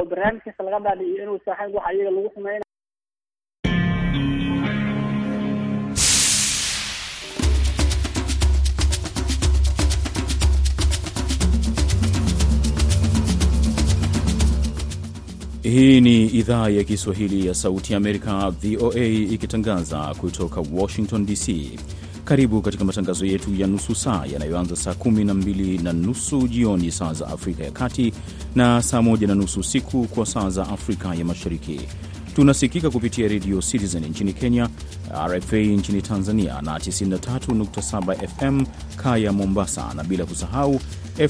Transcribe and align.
oo 0.00 0.04
barnaamijkasta 0.10 0.64
laga 0.64 0.78
dhaadhiciyo 0.86 1.22
inuu 1.24 1.38
saaxiib 1.44 1.74
waxa 1.76 1.92
iyaga 1.94 2.10
lagu 2.16 2.30
xumeynay 2.34 2.68
Hii 15.62 16.00
ni 16.00 16.26
idhaa 16.26 16.68
ya 16.68 16.84
Kiswahili 16.84 17.46
ya 17.46 17.54
Sauti 17.54 17.92
ya 17.92 17.96
Amerika, 17.96 18.50
VOA, 18.50 19.04
ikitangaza 19.06 20.14
kutoka 20.20 20.60
Washington 20.72 21.26
DC. 21.26 21.46
Karibu 22.30 22.62
katika 22.62 22.84
matangazo 22.84 23.26
yetu 23.26 23.54
ya 23.54 23.66
nusu 23.66 23.94
saa 23.94 24.24
yanayoanza 24.32 24.76
saa 24.76 24.94
kumi 24.94 25.24
na 25.24 25.34
mbili 25.34 25.78
na 25.78 25.92
nusu 25.92 26.48
jioni 26.48 26.90
saa 26.90 27.12
za 27.12 27.26
Afrika 27.26 27.64
ya 27.64 27.70
Kati 27.70 28.12
na 28.54 28.82
saa 28.82 29.02
moja 29.02 29.26
na 29.26 29.34
nusu 29.34 29.60
usiku 29.60 30.04
kwa 30.06 30.26
saa 30.26 30.50
za 30.50 30.68
Afrika 30.68 31.14
ya 31.14 31.24
Mashariki. 31.24 31.80
Tunasikika 32.34 32.90
kupitia 32.90 33.28
redio 33.28 33.60
Citizen 33.62 34.04
nchini 34.04 34.32
Kenya, 34.32 34.68
RFA 35.26 35.56
nchini 35.56 36.02
Tanzania 36.02 36.60
na 36.62 36.78
93.7 36.78 38.26
FM 38.28 38.64
Kaya 38.96 39.32
Mombasa, 39.32 39.94
na 39.94 40.04
bila 40.04 40.26
kusahau 40.26 40.80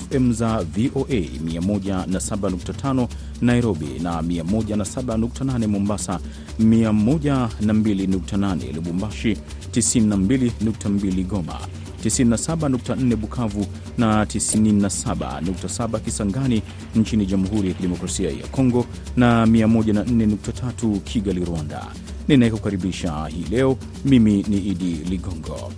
FM 0.09 0.33
za 0.33 0.63
VOA 0.63 1.09
107.5 1.11 3.09
Nairobi 3.41 3.87
na 4.03 4.21
107.8 4.23 5.67
Mombasa, 5.67 6.21
102.8 6.61 8.75
Lubumbashi, 8.75 9.37
92.2 9.73 11.25
Goma, 11.27 11.59
97.4 12.05 13.17
Bukavu 13.17 13.67
na 13.99 14.25
97.7 14.25 16.01
Kisangani 16.01 16.63
nchini 16.95 17.27
Jamhuri 17.27 17.69
ya 17.69 17.75
Kidemokrasia 17.75 18.31
ya 18.31 18.47
Kongo 18.47 18.87
na 19.17 19.47
104.3 19.47 20.99
Kigali, 21.01 21.45
Rwanda. 21.45 21.87
Ninayekukaribisha 22.29 23.27
hii 23.27 23.45
leo 23.51 23.77
mimi 24.05 24.45
ni 24.49 24.59
Idi 24.59 24.93
Ligongo. 24.95 25.73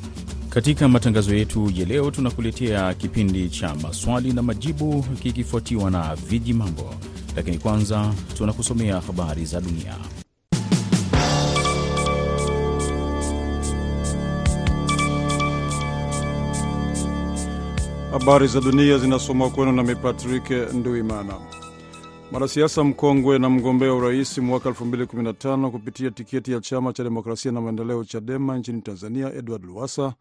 Katika 0.49 0.89
matangazo 0.89 1.35
yetu 1.35 1.73
ya 1.75 1.85
leo 1.87 2.11
tunakuletea 2.11 2.95
kipindi 2.95 3.49
cha 3.51 3.75
maswali 3.75 4.33
na 4.33 4.43
majibu 4.43 5.03
kikifuatiwa 5.23 5.91
na 5.91 6.15
viji 6.15 6.53
mambo, 6.53 6.95
lakini 7.37 7.59
kwanza 7.59 8.15
tunakusomea 8.37 9.01
habari 9.01 9.45
za 9.45 9.61
dunia. 9.61 9.95
Habari 18.13 18.47
za 18.47 18.61
dunia 18.61 18.99
zinasomwa 18.99 19.51
kwenu 19.51 19.73
nami 19.73 19.97
Patrick 19.97 20.51
Nduimana. 20.75 21.35
Mwanasiasa 22.31 22.85
mkongwe 22.85 23.39
na 23.39 23.51
mgombea 23.51 23.95
urais 23.95 24.39
mwaka 24.39 24.71
2015 24.71 25.71
kupitia 25.71 26.11
tiketi 26.11 26.53
ya 26.53 26.61
chama 26.61 26.93
cha 26.93 27.05
demokrasia 27.05 27.53
na 27.53 27.61
maendeleo 27.61 28.05
CHADEMA 28.05 28.59
nchini 28.59 28.83
Tanzania, 28.83 29.35
Edward 29.35 29.65
Lowassa 29.65 30.15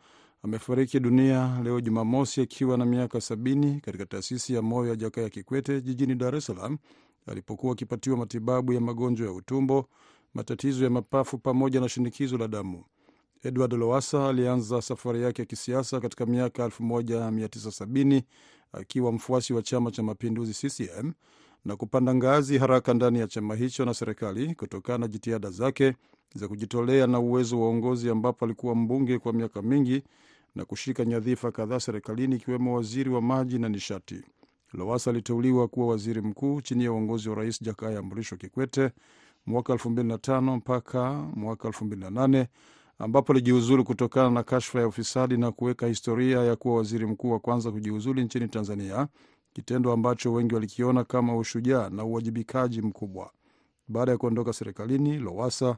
amefariki 0.43 0.99
dunia 0.99 1.59
leo 1.63 1.81
Jumamosi 1.81 2.41
akiwa 2.41 2.77
na 2.77 2.85
miaka 2.85 3.17
70 3.17 3.79
katika 3.79 4.05
taasisi 4.05 4.53
ya 4.53 4.61
moyo 4.61 4.89
ya 4.89 4.95
Jakaya 4.95 5.29
Kikwete 5.29 5.81
jijini 5.81 6.15
Dar 6.15 6.35
es 6.35 6.45
Salaam 6.45 6.77
alipokuwa 7.27 7.73
akipatiwa 7.73 8.17
matibabu 8.17 8.73
ya 8.73 8.81
magonjwa 8.81 9.27
ya 9.27 9.33
utumbo, 9.33 9.85
matatizo 10.33 10.83
ya 10.83 10.89
mapafu 10.89 11.37
pamoja 11.37 11.79
na 11.79 11.89
shinikizo 11.89 12.37
la 12.37 12.47
damu. 12.47 12.83
Edward 13.43 13.73
Lowassa 13.73 14.29
alianza 14.29 14.81
safari 14.81 15.21
yake 15.23 15.41
ya 15.41 15.45
kisiasa 15.45 15.99
katika 15.99 16.25
miaka 16.25 16.67
1970 16.67 18.21
akiwa 18.73 19.11
mfuasi 19.11 19.53
wa 19.53 19.61
chama 19.61 19.91
cha 19.91 20.03
mapinduzi 20.03 20.53
CCM 20.53 21.11
na 21.65 21.75
kupanda 21.75 22.15
ngazi 22.15 22.57
haraka 22.57 22.93
ndani 22.93 23.19
ya 23.19 23.27
chama 23.27 23.55
hicho 23.55 23.85
na 23.85 23.93
serikali 23.93 24.55
kutokana 24.55 24.97
na 24.97 25.07
jitihada 25.07 25.49
zake 25.49 25.93
za 26.35 26.47
kujitolea 26.47 27.07
na 27.07 27.19
uwezo 27.19 27.61
wa 27.61 27.67
uongozi, 27.67 28.09
ambapo 28.09 28.45
alikuwa 28.45 28.75
mbunge 28.75 29.19
kwa 29.19 29.33
miaka 29.33 29.61
mingi 29.61 30.03
na 30.55 30.65
kushika 30.65 31.05
nyadhifa 31.05 31.51
kadhaa 31.51 31.79
serikalini 31.79 32.35
ikiwemo 32.35 32.75
waziri 32.75 33.09
wa 33.09 33.21
maji 33.21 33.59
na 33.59 33.69
nishati. 33.69 34.21
Lowassa 34.73 35.09
aliteuliwa 35.11 35.67
kuwa 35.67 35.87
waziri 35.87 36.21
mkuu 36.21 36.61
chini 36.61 36.83
ya 36.83 36.91
uongozi 36.91 37.29
wa 37.29 37.35
Rais 37.35 37.61
Jakaya 37.63 38.01
Mrisho 38.01 38.35
Kikwete 38.35 38.89
mwaka 39.45 39.73
2005 39.73 40.55
mpaka 40.55 41.13
mwaka 41.13 41.69
2008 41.69 42.45
ambapo 43.03 43.33
alijiuzulu 43.33 43.83
kutokana 43.83 44.29
na 44.29 44.43
kashfa 44.43 44.79
ya 44.79 44.87
ufisadi 44.87 45.37
na 45.37 45.51
kuweka 45.51 45.87
historia 45.87 46.39
ya 46.39 46.55
kuwa 46.55 46.75
waziri 46.77 47.05
mkuu 47.05 47.31
wa 47.31 47.39
kwanza 47.39 47.71
kujiuzulu 47.71 48.21
nchini 48.21 48.47
Tanzania, 48.47 49.07
kitendo 49.53 49.91
ambacho 49.91 50.33
wengi 50.33 50.55
walikiona 50.55 51.03
kama 51.03 51.37
ushujaa 51.37 51.89
na 51.89 52.03
uwajibikaji 52.03 52.81
mkubwa. 52.81 53.31
Baada 53.87 54.11
ya 54.11 54.17
kuondoka 54.17 54.53
serikalini, 54.53 55.17
Lowassa 55.19 55.77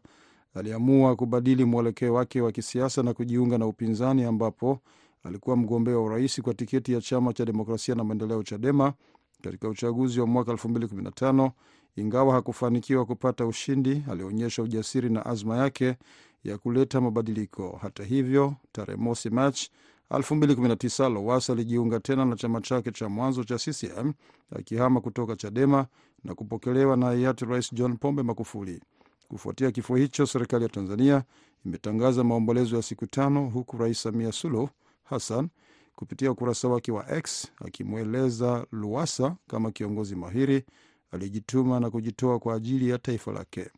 aliamua 0.54 1.16
kubadili 1.16 1.66
mwelekeo 1.66 2.14
wake 2.14 2.42
wa 2.42 2.52
kisiasa 2.52 3.04
na 3.04 3.14
kujiunga 3.14 3.58
na 3.58 3.66
upinzani, 3.68 4.24
ambapo 4.24 4.80
alikuwa 5.24 5.56
mgombea 5.58 5.96
wa 5.96 6.04
urais 6.04 6.42
kwa 6.42 6.54
tiketi 6.54 6.94
ya 6.94 7.02
chama 7.02 7.34
cha 7.34 7.46
demokrasia 7.46 7.96
na 7.96 8.04
maendeleo 8.04 8.44
CHADEMA 8.44 8.94
katika 9.42 9.70
uchaguzi 9.70 10.20
wa 10.20 10.28
mwaka 10.28 10.52
2015. 10.52 11.52
Ingawa 11.96 12.34
hakufanikiwa 12.34 13.06
kupata 13.06 13.46
ushindi, 13.46 14.04
alionyesha 14.12 14.64
ujasiri 14.64 15.10
na 15.10 15.26
azma 15.26 15.58
yake 15.58 15.96
ya 16.44 16.58
kuleta 16.58 17.02
mabadiliko. 17.02 17.80
Hata 17.82 18.04
hivyo, 18.04 18.56
tarehe 18.72 18.98
mosi 19.02 19.30
Machi 19.30 19.72
2019 20.12 21.10
Lowassa 21.14 21.54
alijiunga 21.54 22.00
tena 22.00 22.26
na 22.26 22.36
chama 22.36 22.62
chake 22.62 22.92
cha 22.92 23.10
mwanzo 23.10 23.44
cha 23.44 23.58
CCM 23.58 24.14
akihama 24.56 25.02
kutoka 25.02 25.36
CHADEMA 25.36 25.86
na 26.24 26.36
kupokelewa 26.36 26.98
na 26.98 27.06
hayati 27.06 27.46
Rais 27.46 27.74
John 27.74 27.98
Pombe 27.98 28.24
Magufuli. 28.24 28.82
Kufuatia 29.28 29.72
kifo 29.72 29.96
hicho, 29.96 30.26
serikali 30.26 30.64
ya 30.64 30.70
Tanzania 30.70 31.24
imetangaza 31.66 32.24
maombolezo 32.24 32.76
ya 32.76 32.82
siku 32.82 33.08
tano, 33.08 33.50
huku 33.50 33.78
Rais 33.78 34.02
Samia 34.02 34.32
Suluhu 34.32 34.70
Hassan 35.04 35.50
kupitia 35.96 36.32
ukurasa 36.32 36.68
wake 36.68 36.92
wa 36.92 37.12
X 37.18 37.48
akimweleza 37.66 38.66
Lowassa 38.72 39.36
kama 39.48 39.72
kiongozi 39.72 40.16
mahiri 40.16 40.64
aliyejituma 41.12 41.80
na 41.80 41.90
kujitoa 41.90 42.40
kwa 42.40 42.56
ajili 42.56 42.90
ya 42.90 42.98
taifa 42.98 43.32
lake. 43.32 43.70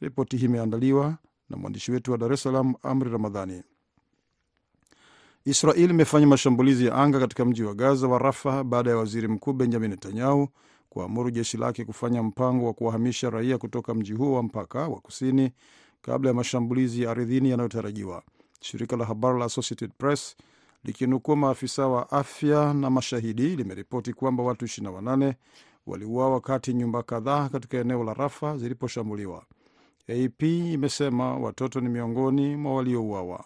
Ripoti 0.00 0.36
hii 0.36 0.44
imeandaliwa 0.44 1.18
na 1.50 1.56
mwandishi 1.56 1.92
wetu 1.92 2.12
wa 2.12 2.18
Dar 2.18 2.32
es 2.32 2.42
Salaam, 2.42 2.74
Amri 2.82 3.10
Ramadhani. 3.10 3.62
Israel 5.44 5.90
imefanya 5.90 6.26
mashambulizi 6.26 6.86
ya 6.86 6.94
anga 6.94 7.20
katika 7.20 7.44
mji 7.44 7.62
wa 7.62 7.74
Gaza 7.74 8.08
wa 8.08 8.18
Rafa 8.18 8.64
baada 8.64 8.90
ya 8.90 8.96
waziri 8.96 9.28
mkuu 9.28 9.52
Benjamin 9.52 9.90
Netanyahu 9.90 10.48
kuamuru 10.88 11.30
jeshi 11.30 11.56
lake 11.56 11.84
kufanya 11.84 12.22
mpango 12.22 12.66
wa 12.66 12.72
kuwahamisha 12.72 13.30
raia 13.30 13.58
kutoka 13.58 13.94
mji 13.94 14.12
huo 14.12 14.32
wa 14.36 14.42
mpaka 14.42 14.88
wa 14.88 15.00
kusini 15.00 15.50
kabla 16.02 16.30
ya 16.30 16.34
mashambulizi 16.34 17.02
ya 17.02 17.10
ardhini 17.10 17.50
yanayotarajiwa. 17.50 18.22
Shirika 18.60 18.96
la 18.96 19.04
habari 19.04 19.38
la 19.38 19.44
Associated 19.44 19.90
Press 19.98 20.36
likinukua 20.84 21.36
maafisa 21.36 21.86
wa 21.88 22.10
afya 22.10 22.74
na 22.74 22.90
mashahidi 22.90 23.56
limeripoti 23.56 24.12
kwamba 24.12 24.42
watu 24.42 24.64
28 24.64 25.34
waliuawa 25.86 26.30
wakati 26.32 26.74
nyumba 26.74 27.02
kadhaa 27.02 27.48
katika 27.48 27.78
eneo 27.78 28.04
la 28.04 28.14
Rafa 28.14 28.56
ziliposhambuliwa. 28.58 29.44
AP 30.08 30.42
imesema 30.72 31.36
watoto 31.36 31.80
ni 31.80 31.88
miongoni 31.88 32.56
mwa 32.56 32.74
waliouawa. 32.74 33.44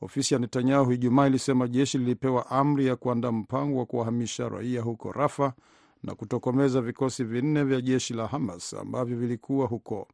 Ofisi 0.00 0.34
ya 0.34 0.40
Netanyahu 0.40 0.92
Ijumaa 0.92 1.26
ilisema 1.26 1.68
jeshi 1.68 1.98
lilipewa 1.98 2.50
amri 2.50 2.86
ya 2.86 2.96
kuandaa 2.96 3.32
mpango 3.32 3.78
wa 3.78 3.86
kuwahamisha 3.86 4.48
raia 4.48 4.82
huko 4.82 5.12
Rafa 5.12 5.52
na 6.02 6.14
kutokomeza 6.14 6.80
vikosi 6.80 7.24
vinne 7.24 7.64
vya 7.64 7.80
jeshi 7.80 8.14
la 8.14 8.26
Hamas 8.26 8.74
ambavyo 8.74 9.16
vilikuwa 9.16 9.66
huko. 9.66 10.08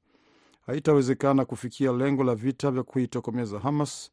Haitawezekana 0.67 1.45
kufikia 1.45 1.93
lengo 1.93 2.25
la 2.25 2.35
vita 2.35 2.71
vya 2.71 2.83
kuitokomeza 2.83 3.59
Hamas 3.59 4.11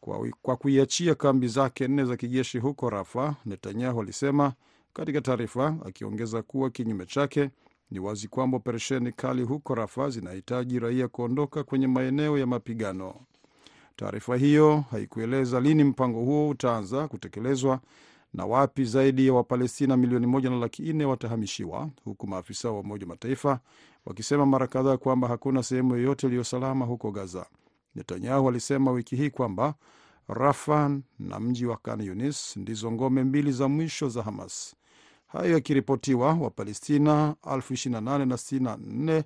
kwa, 0.00 0.28
kwa 0.42 0.56
kuiachia 0.56 1.14
kambi 1.14 1.48
zake 1.48 1.88
nne 1.88 2.04
za 2.04 2.16
kijeshi 2.16 2.58
huko 2.58 2.90
Rafa, 2.90 3.34
Netanyahu 3.46 4.00
alisema 4.00 4.52
katika 4.92 5.20
taarifa, 5.20 5.76
akiongeza 5.86 6.42
kuwa 6.42 6.70
kinyume 6.70 7.06
chake 7.06 7.50
ni 7.90 7.98
wazi 7.98 8.28
kwamba 8.28 8.56
operesheni 8.56 9.12
kali 9.12 9.42
huko 9.42 9.74
Rafa 9.74 10.10
zinahitaji 10.10 10.78
raia 10.78 11.08
kuondoka 11.08 11.64
kwenye 11.64 11.86
maeneo 11.86 12.38
ya 12.38 12.46
mapigano. 12.46 13.14
Taarifa 13.96 14.36
hiyo 14.36 14.84
haikueleza 14.90 15.60
lini 15.60 15.84
mpango 15.84 16.20
huo 16.20 16.48
utaanza 16.48 17.08
kutekelezwa 17.08 17.80
na 18.34 18.46
wapi 18.46 18.84
zaidi 18.84 19.26
ya 19.26 19.32
Wapalestina 19.32 19.96
milioni 19.96 20.26
moja 20.26 20.50
na 20.50 20.56
laki 20.56 20.92
nne 20.92 21.04
watahamishiwa, 21.04 21.90
huku 22.04 22.26
maafisa 22.26 22.70
wa 22.70 22.80
Umoja 22.80 23.06
Mataifa 23.06 23.60
wakisema 24.06 24.46
mara 24.46 24.66
kadhaa 24.66 24.96
kwamba 24.96 25.28
hakuna 25.28 25.62
sehemu 25.62 25.94
yoyote 25.96 26.26
iliyosalama 26.26 26.84
huko 26.84 27.10
Gaza. 27.10 27.46
Netanyahu 27.94 28.48
alisema 28.48 28.90
wiki 28.90 29.16
hii 29.16 29.30
kwamba 29.30 29.74
Rafa 30.28 30.98
na 31.18 31.40
mji 31.40 31.66
wa 31.66 31.76
Khan 31.76 32.00
Yunis 32.00 32.56
ndizo 32.56 32.92
ngome 32.92 33.24
mbili 33.24 33.52
za 33.52 33.68
mwisho 33.68 34.08
za 34.08 34.22
Hamas. 34.22 34.76
Hayo 35.32 35.52
yakiripotiwa, 35.52 36.34
Wapalestina 36.34 37.34
2864 37.42 39.22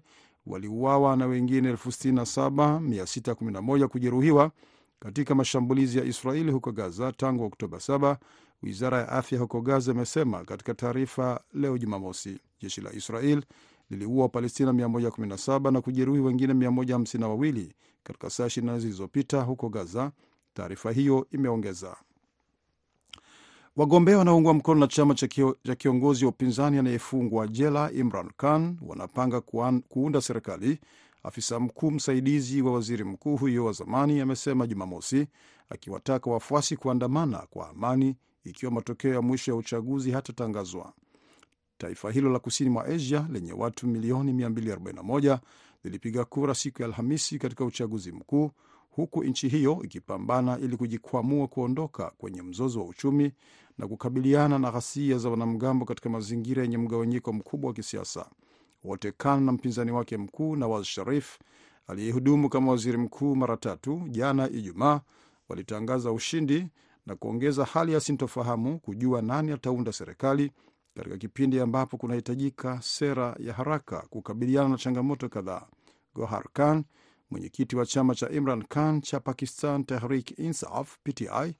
waliuawa 0.46 1.16
na 1.16 1.26
wengine 1.26 1.72
67611 1.72 3.86
kujeruhiwa 3.86 4.50
katika 5.00 5.34
mashambulizi 5.34 5.98
ya 5.98 6.04
Israeli 6.04 6.50
huko 6.52 6.72
Gaza 6.72 7.12
tangu 7.12 7.44
Oktoba 7.44 7.78
7, 7.78 8.16
wizara 8.62 8.98
ya 8.98 9.08
afya 9.08 9.38
huko 9.38 9.60
Gaza 9.60 9.92
imesema 9.92 10.44
katika 10.44 10.74
taarifa 10.74 11.40
leo 11.54 11.78
Jumamosi. 11.78 12.38
Jeshi 12.60 12.80
la 12.80 12.92
Israel 12.92 13.42
liliua 13.90 14.22
Wapalestina 14.22 14.72
117 14.72 15.70
na 15.72 15.80
kujeruhi 15.80 16.20
wengine 16.20 16.52
152 16.54 17.66
katika 18.02 18.30
saa 18.30 18.46
24 18.46 18.78
zilizopita 18.78 19.42
huko 19.42 19.68
Gaza, 19.68 20.12
taarifa 20.54 20.92
hiyo 20.92 21.26
imeongeza. 21.32 21.96
Wagombea 23.76 24.18
wanaoungwa 24.18 24.54
mkono 24.54 24.80
na 24.80 24.86
chama 24.86 25.14
cha 25.64 25.74
kiongozi 25.76 26.24
wa 26.24 26.30
upinzani 26.30 26.78
anayefungwa 26.78 27.48
jela 27.48 27.92
Imran 27.92 28.30
Khan 28.36 28.78
wanapanga 28.82 29.40
kuunda 29.88 30.20
serikali. 30.20 30.78
Afisa 31.22 31.60
mkuu 31.60 31.90
msaidizi 31.90 32.62
wa 32.62 32.72
waziri 32.72 33.04
mkuu 33.04 33.36
huyo 33.36 33.64
wa 33.64 33.72
zamani 33.72 34.20
amesema 34.20 34.66
Jumamosi, 34.66 35.26
akiwataka 35.68 36.30
wafuasi 36.30 36.76
kuandamana 36.76 37.38
kwa 37.50 37.68
amani 37.70 38.16
ikiwa 38.44 38.72
matokeo 38.72 39.14
ya 39.14 39.22
mwisho 39.22 39.50
ya 39.50 39.56
uchaguzi 39.56 40.10
hatatangazwa. 40.10 40.92
Taifa 41.78 42.10
hilo 42.10 42.30
la 42.30 42.38
kusini 42.38 42.70
mwa 42.70 42.84
Asia 42.84 43.28
lenye 43.32 43.52
watu 43.52 43.86
milioni 43.86 44.32
241 44.32 45.38
lilipiga 45.84 46.24
kura 46.24 46.54
siku 46.54 46.82
ya 46.82 46.88
Alhamisi 46.88 47.38
katika 47.38 47.64
uchaguzi 47.64 48.12
mkuu, 48.12 48.50
huku 48.96 49.24
nchi 49.24 49.48
hiyo 49.48 49.78
ikipambana 49.84 50.58
ili 50.58 50.76
kujikwamua 50.76 51.48
kuondoka 51.48 52.12
kwenye 52.18 52.42
mzozo 52.42 52.80
wa 52.80 52.86
uchumi 52.86 53.32
na 53.78 53.88
kukabiliana 53.88 54.58
na 54.58 54.70
ghasia 54.70 55.18
za 55.18 55.28
wanamgambo 55.30 55.84
katika 55.84 56.08
mazingira 56.10 56.62
yenye 56.62 56.78
mgawanyiko 56.78 57.32
mkubwa 57.32 57.68
wa 57.68 57.74
kisiasa. 57.74 58.26
Wote 58.84 59.12
Khan 59.12 59.42
na 59.42 59.52
mpinzani 59.52 59.90
wake 59.90 60.16
mkuu 60.16 60.56
Nawaz 60.56 60.84
Sharif 60.84 61.38
aliyehudumu 61.86 62.48
kama 62.48 62.70
waziri 62.70 62.98
mkuu 62.98 63.36
mara 63.36 63.56
tatu, 63.56 64.02
jana 64.08 64.50
Ijumaa 64.50 65.00
walitangaza 65.48 66.12
ushindi 66.12 66.66
na 67.06 67.16
kuongeza 67.16 67.64
hali 67.64 67.92
ya 67.92 68.00
sintofahamu 68.00 68.78
kujua 68.78 69.22
nani 69.22 69.52
ataunda 69.52 69.92
serikali 69.92 70.52
katika 70.94 71.16
kipindi 71.16 71.60
ambapo 71.60 71.96
kunahitajika 71.96 72.82
sera 72.82 73.36
ya 73.38 73.52
haraka 73.52 74.00
kukabiliana 74.10 74.68
na 74.68 74.76
changamoto 74.76 75.28
kadhaa. 75.28 75.66
Gohar 76.14 76.44
Khan, 76.52 76.84
mwenyekiti 77.34 77.76
wa 77.76 77.86
chama 77.86 78.14
cha 78.14 78.30
Imran 78.30 78.62
Khan 78.64 79.00
cha 79.00 79.20
Pakistan 79.20 79.84
Tehrik 79.84 80.38
Insaf 80.38 80.96
PTI, 81.04 81.54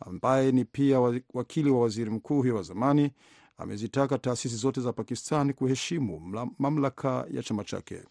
ambaye 0.00 0.52
ni 0.52 0.64
pia 0.64 1.00
wakili 1.34 1.70
wa 1.70 1.80
waziri 1.80 2.10
mkuu 2.10 2.36
huyo 2.42 2.56
wa 2.56 2.62
zamani, 2.62 3.10
amezitaka 3.58 4.18
taasisi 4.18 4.56
zote 4.56 4.80
za 4.80 4.92
Pakistan 4.92 5.52
kuheshimu 5.52 6.20
mamlaka 6.58 7.26
ya 7.30 7.42
chama 7.42 7.64
chake. 7.64 8.02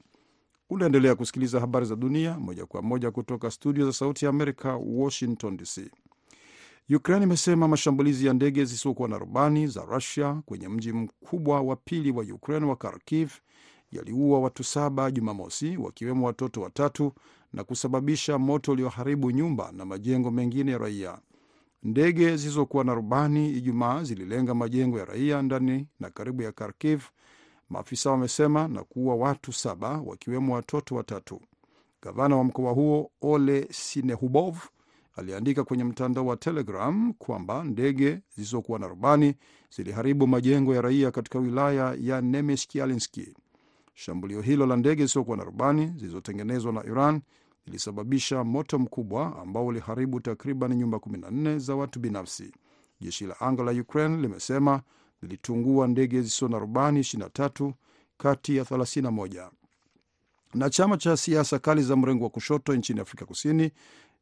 Unaendelea 0.70 1.16
kusikiliza 1.16 1.60
habari 1.60 1.86
za 1.86 1.96
dunia 1.96 2.40
moja 2.40 2.66
kwa 2.66 2.82
moja 2.82 3.12
kutoka 3.12 3.52
studio 3.52 3.86
za 3.86 3.94
Sauti 3.94 4.26
ya 4.26 4.30
Amerika, 4.30 4.76
Washington 4.76 5.58
DC. 5.58 5.92
Ukraine 6.96 7.24
imesema 7.24 7.68
mashambulizi 7.68 8.26
ya 8.26 8.34
ndege 8.34 8.66
zisizokuwa 8.66 9.10
na 9.10 9.18
rubani 9.18 9.68
za 9.68 9.86
Rusia 9.86 10.42
kwenye 10.46 10.68
mji 10.70 10.92
mkubwa 10.94 11.62
wa 11.62 11.76
pili 11.76 12.12
wa 12.12 12.24
Ukraine 12.24 12.66
wa 12.66 12.76
Kharkiv 12.76 13.32
yaliua 13.96 14.40
watu 14.40 14.64
saba 14.64 15.12
Jumamosi, 15.12 15.78
wakiwemo 15.78 16.26
watoto 16.28 16.62
watatu 16.62 17.14
na 17.54 17.64
kusababisha 17.64 18.38
moto 18.38 18.72
ulioharibu 18.72 19.32
nyumba 19.32 19.72
na 19.72 19.86
majengo 19.86 20.32
mengine 20.32 20.72
ya 20.72 20.78
raia. 20.78 21.18
Ndege 21.84 22.38
zilizokuwa 22.38 22.84
na 22.84 22.94
rubani 22.94 23.50
Ijumaa 23.52 24.04
zililenga 24.04 24.54
majengo 24.54 25.00
ya 25.00 25.06
raia 25.06 25.42
ndani 25.42 25.88
na 26.00 26.10
karibu 26.10 26.42
ya 26.42 26.52
Kharkiv, 26.52 27.04
maafisa 27.70 28.12
wamesema, 28.12 28.68
na 28.68 28.84
kuua 28.84 29.16
watu 29.16 29.54
saba, 29.54 30.02
wakiwemo 30.06 30.54
watoto 30.56 30.96
watatu. 30.96 31.42
Gavana 32.02 32.36
wa 32.36 32.44
mkoa 32.44 32.72
huo 32.72 33.12
Ole 33.22 33.68
Sinehubov 33.72 34.58
aliandika 35.16 35.64
kwenye 35.64 35.84
mtandao 35.84 36.26
wa 36.26 36.38
Telegram 36.38 37.14
kwamba 37.14 37.64
ndege 37.64 38.20
zisizokuwa 38.36 38.80
na 38.80 38.88
rubani 38.88 39.36
ziliharibu 39.76 40.28
majengo 40.28 40.76
ya 40.76 40.82
raia 40.82 41.12
katika 41.12 41.40
wilaya 41.40 41.96
ya 42.02 42.22
Nemeskialinski. 42.22 43.34
Shambulio 43.98 44.42
hilo 44.42 44.66
la 44.66 44.76
ndege 44.78 45.04
zisizokuwa 45.04 45.38
na 45.38 45.44
rubani 45.44 45.94
zilizotengenezwa 45.98 46.74
na 46.74 46.84
Iran 46.86 47.22
lilisababisha 47.66 48.44
moto 48.44 48.80
mkubwa 48.80 49.40
ambao 49.42 49.66
uliharibu 49.66 50.20
takriban 50.20 50.74
nyumba 50.76 50.98
14 50.98 51.60
za 51.60 51.76
watu 51.76 52.00
binafsi. 52.00 52.52
Jeshi 53.02 53.26
la 53.26 53.40
anga 53.40 53.64
la 53.64 53.72
Ukraine 53.72 54.18
limesema 54.22 54.82
lilitungua 55.22 55.88
ndege 55.88 56.22
zisizo 56.22 56.48
na 56.48 56.60
rubani 56.60 57.00
23 57.00 57.74
kati 58.18 58.56
ya 58.56 58.64
31. 58.64 59.50
Na 60.54 60.70
chama 60.70 60.98
cha 60.98 61.18
siasa 61.18 61.60
kali 61.60 61.82
za 61.84 61.96
mrengo 61.96 62.24
wa 62.24 62.30
kushoto 62.30 62.76
nchini 62.76 63.00
Afrika 63.00 63.26
Kusini 63.26 63.72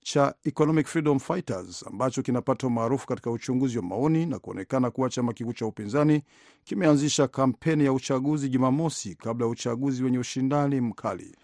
cha 0.04 0.36
Economic 0.44 0.88
Freedom 0.88 1.20
Fighters 1.20 1.88
ambacho 1.88 2.22
kinapata 2.22 2.68
umaarufu 2.68 3.08
katika 3.08 3.32
uchunguzi 3.32 3.78
wa 3.78 3.84
maoni 3.84 4.26
na 4.26 4.40
kuonekana 4.40 4.92
kuwa 4.92 5.10
chama 5.10 5.34
kikuu 5.34 5.54
cha 5.54 5.66
upinzani 5.66 6.22
kimeanzisha 6.64 7.28
kampeni 7.28 7.86
ya 7.86 7.94
uchaguzi 7.94 8.50
Jumamosi 8.50 9.16
kabla 9.16 9.46
ya 9.46 9.52
uchaguzi 9.52 10.04
wenye 10.04 10.18
ushindani 10.20 10.82
mkali. 10.82 11.36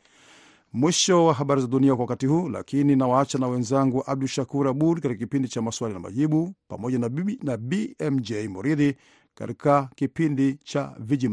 Mwisho 0.73 1.25
wa 1.25 1.33
habari 1.33 1.61
za 1.61 1.67
dunia 1.67 1.95
kwa 1.95 2.03
wakati 2.03 2.25
huu, 2.25 2.50
lakini 2.50 2.95
nawaacha 2.95 3.38
na 3.38 3.47
wenzangu 3.47 4.03
Abdu 4.07 4.27
Shakur 4.27 4.67
Abud 4.67 5.00
katika 5.01 5.19
kipindi 5.19 5.47
cha 5.47 5.61
maswali 5.61 5.94
na 5.94 6.00
majibu 6.00 6.53
pamoja 6.67 7.00
na, 7.00 7.09
bibi, 7.09 7.39
na 7.44 7.57
BMJ 7.57 8.31
Moridhi 8.50 8.95
katika 9.35 9.89
kipindi 9.95 10.53
cha 10.63 10.95
viji 11.00 11.27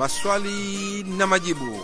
Maswali 0.00 1.04
na 1.18 1.26
majibu. 1.26 1.76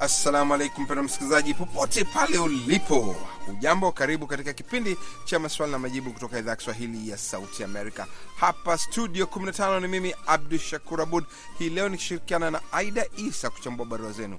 Assalamu 0.00 0.54
alaikum 0.54 0.84
mpendwa 0.84 1.04
msikilizaji, 1.04 1.54
popote 1.54 2.04
pale 2.04 2.38
ulipo, 2.38 3.16
ujambo. 3.48 3.92
Karibu 3.92 4.26
katika 4.26 4.52
kipindi 4.52 4.96
cha 5.24 5.38
maswali 5.38 5.72
na 5.72 5.78
majibu 5.78 6.12
kutoka 6.12 6.38
idhaa 6.38 6.50
ya 6.50 6.56
Kiswahili 6.56 7.10
ya 7.10 7.18
Sauti 7.18 7.64
Amerika. 7.64 8.06
Hapa 8.36 8.78
studio 8.78 9.24
15 9.26 9.80
ni 9.80 9.88
mimi 9.88 10.14
Abdu 10.26 10.58
Shakur 10.58 11.00
Abud, 11.02 11.24
hii 11.58 11.70
leo 11.70 11.88
nikishirikiana 11.88 12.50
na 12.50 12.60
Aida 12.72 13.06
Isa 13.16 13.50
kuchambua 13.50 13.86
barua 13.86 14.12
zenu 14.12 14.38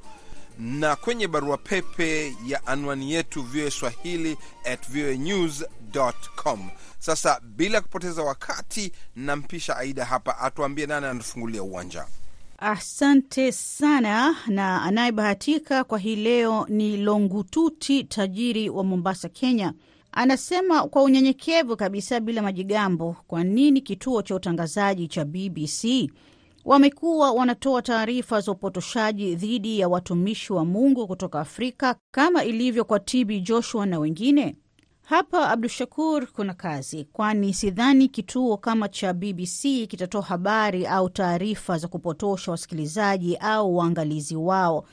na 0.60 0.96
kwenye 0.96 1.28
barua 1.28 1.58
pepe 1.58 2.36
ya 2.48 2.68
anwani 2.68 3.14
yetu 3.14 3.44
VOA 3.44 3.72
Swahili 3.72 4.38
at 4.66 4.90
voanews.com. 4.90 6.70
Sasa 7.00 7.40
bila 7.44 7.82
kupoteza 7.82 8.24
wakati, 8.24 8.92
nampisha 9.16 9.78
Aida 9.78 10.06
hapa 10.06 10.38
atuambie 10.40 10.86
nani 10.86 11.06
anatufungulia 11.06 11.64
uwanja. 11.64 12.06
Asante 12.60 13.52
sana, 13.52 14.36
na 14.48 14.82
anayebahatika 14.82 15.84
kwa 15.84 16.00
hii 16.00 16.16
leo 16.16 16.66
ni 16.70 16.98
Longututi, 16.98 18.04
tajiri 18.04 18.70
wa 18.70 18.84
Mombasa, 18.84 19.30
Kenya. 19.30 19.74
Anasema 20.12 20.88
kwa 20.88 21.04
unyenyekevu 21.04 21.78
kabisa, 21.78 22.20
bila 22.20 22.42
majigambo, 22.42 23.16
kwa 23.28 23.44
nini 23.44 23.82
kituo 23.82 24.22
cha 24.22 24.36
utangazaji 24.36 25.08
cha 25.08 25.26
BBC 25.26 26.10
wamekuwa 26.68 27.32
wanatoa 27.32 27.82
taarifa 27.82 28.42
za 28.42 28.52
upotoshaji 28.52 29.36
dhidi 29.36 29.80
ya 29.80 29.88
watumishi 29.90 30.54
wa 30.54 30.66
Mungu 30.66 31.08
kutoka 31.08 31.40
Afrika 31.40 31.96
kama 32.12 32.44
ilivyo 32.44 32.86
kwa 32.86 33.00
TB 33.00 33.32
Joshua 33.44 33.86
na 33.86 34.00
wengine? 34.00 34.56
Hapa 35.04 35.50
Abdu 35.50 35.70
Shakur, 35.70 36.28
kuna 36.28 36.54
kazi, 36.54 37.04
kwani 37.14 37.54
sidhani 37.54 38.08
kituo 38.08 38.58
kama 38.58 38.90
cha 38.90 39.14
BBC 39.14 39.62
kitatoa 39.88 40.22
habari 40.22 40.86
au 40.88 41.10
taarifa 41.10 41.78
za 41.78 41.88
kupotosha 41.88 42.52
wasikilizaji 42.52 43.36
au 43.38 43.76
waangalizi 43.78 44.36
wao, 44.36 44.86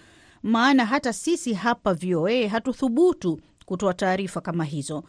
maana 0.42 0.84
hata 0.86 1.12
sisi 1.12 1.52
hapa 1.54 1.94
VOA 1.94 2.48
hatuthubutu 2.48 3.40
kutoa 3.66 3.94
taarifa 3.94 4.40
kama 4.40 4.64
hizo 4.64 5.04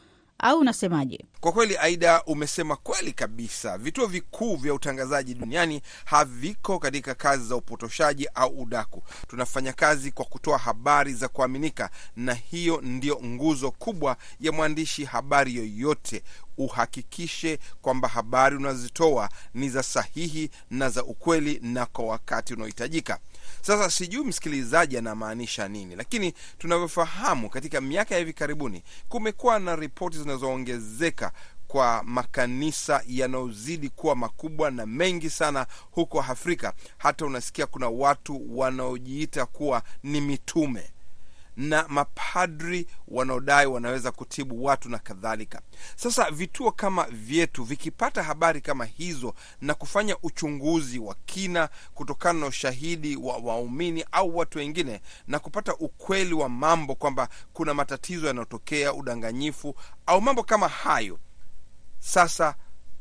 au 0.46 0.60
unasemaje? 0.60 1.26
Kwa 1.40 1.52
kweli, 1.52 1.78
Aida, 1.78 2.24
umesema 2.24 2.76
kweli 2.76 3.12
kabisa. 3.14 3.78
Vituo 3.78 4.06
vikuu 4.06 4.56
vya 4.56 4.74
utangazaji 4.74 5.34
duniani 5.34 5.82
haviko 6.06 6.80
katika 6.80 7.16
kazi 7.16 7.48
za 7.48 7.56
upotoshaji 7.56 8.28
au 8.36 8.60
udaku. 8.62 9.04
Tunafanya 9.28 9.74
kazi 9.74 10.12
kwa 10.12 10.26
kutoa 10.26 10.58
habari 10.58 11.14
za 11.14 11.28
kuaminika, 11.28 11.90
na 12.16 12.34
hiyo 12.34 12.82
ndio 12.82 13.20
nguzo 13.26 13.72
kubwa 13.72 14.18
ya 14.40 14.52
mwandishi 14.52 15.06
habari 15.06 15.56
yoyote. 15.56 16.24
Uhakikishe 16.58 17.60
kwamba 17.82 18.08
habari 18.08 18.56
unazitoa 18.56 19.30
ni 19.54 19.70
za 19.70 19.84
sahihi 19.84 20.50
na 20.70 20.90
za 20.90 21.04
ukweli 21.04 21.60
na 21.64 21.86
kwa 21.86 22.06
wakati 22.06 22.54
unaohitajika. 22.54 23.20
Sasa 23.68 23.90
sijui 23.90 24.24
msikilizaji 24.26 24.98
anamaanisha 24.98 25.68
nini, 25.68 25.96
lakini 25.96 26.34
tunavyofahamu, 26.58 27.50
katika 27.50 27.82
miaka 27.82 28.14
ya 28.16 28.20
hivi 28.20 28.34
karibuni 28.34 28.84
kumekuwa 29.10 29.60
na 29.60 29.76
ripoti 29.76 30.18
zinazoongezeka 30.18 31.32
kwa 31.68 32.04
makanisa 32.04 33.04
yanayozidi 33.08 33.90
kuwa 33.90 34.16
makubwa 34.16 34.72
na 34.72 34.86
mengi 34.86 35.30
sana 35.30 35.68
huko 35.92 36.22
Afrika. 36.22 36.74
Hata 36.98 37.26
unasikia 37.26 37.66
kuna 37.66 37.90
watu 37.90 38.58
wanaojiita 38.60 39.46
kuwa 39.46 39.84
ni 40.04 40.22
mitume 40.22 40.92
na 41.58 41.86
mapadri 41.88 42.88
wanaodai 43.08 43.66
wanaweza 43.68 44.12
kutibu 44.12 44.64
watu 44.66 44.90
na 44.90 44.98
kadhalika. 45.00 45.62
Sasa 45.96 46.32
vituo 46.32 46.72
kama 46.72 47.04
vyetu 47.04 47.64
vikipata 47.64 48.24
habari 48.24 48.62
kama 48.62 48.86
hizo 48.86 49.34
na 49.62 49.74
kufanya 49.74 50.18
uchunguzi 50.24 51.00
wa 51.00 51.16
kina 51.26 51.70
kutokana 51.94 52.40
na 52.40 52.46
ushahidi 52.46 53.16
wa 53.16 53.38
waumini 53.38 54.06
au 54.12 54.38
watu 54.38 54.58
wengine 54.58 55.02
na 55.28 55.40
kupata 55.40 55.76
ukweli 55.76 56.34
wa 56.34 56.50
mambo 56.50 56.96
kwamba 56.96 57.30
kuna 57.54 57.74
matatizo 57.74 58.28
yanayotokea, 58.28 58.94
udanganyifu 58.94 59.76
au 60.06 60.22
mambo 60.22 60.44
kama 60.44 60.68
hayo, 60.68 61.20
sasa 62.00 62.56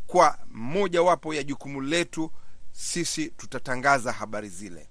kwa 0.06 0.38
mojawapo 0.52 1.34
ya 1.34 1.42
jukumu 1.42 1.80
letu 1.80 2.30
sisi 2.73 3.26
tutatangaza 3.30 4.12
habari 4.12 4.49
zile. 4.49 4.88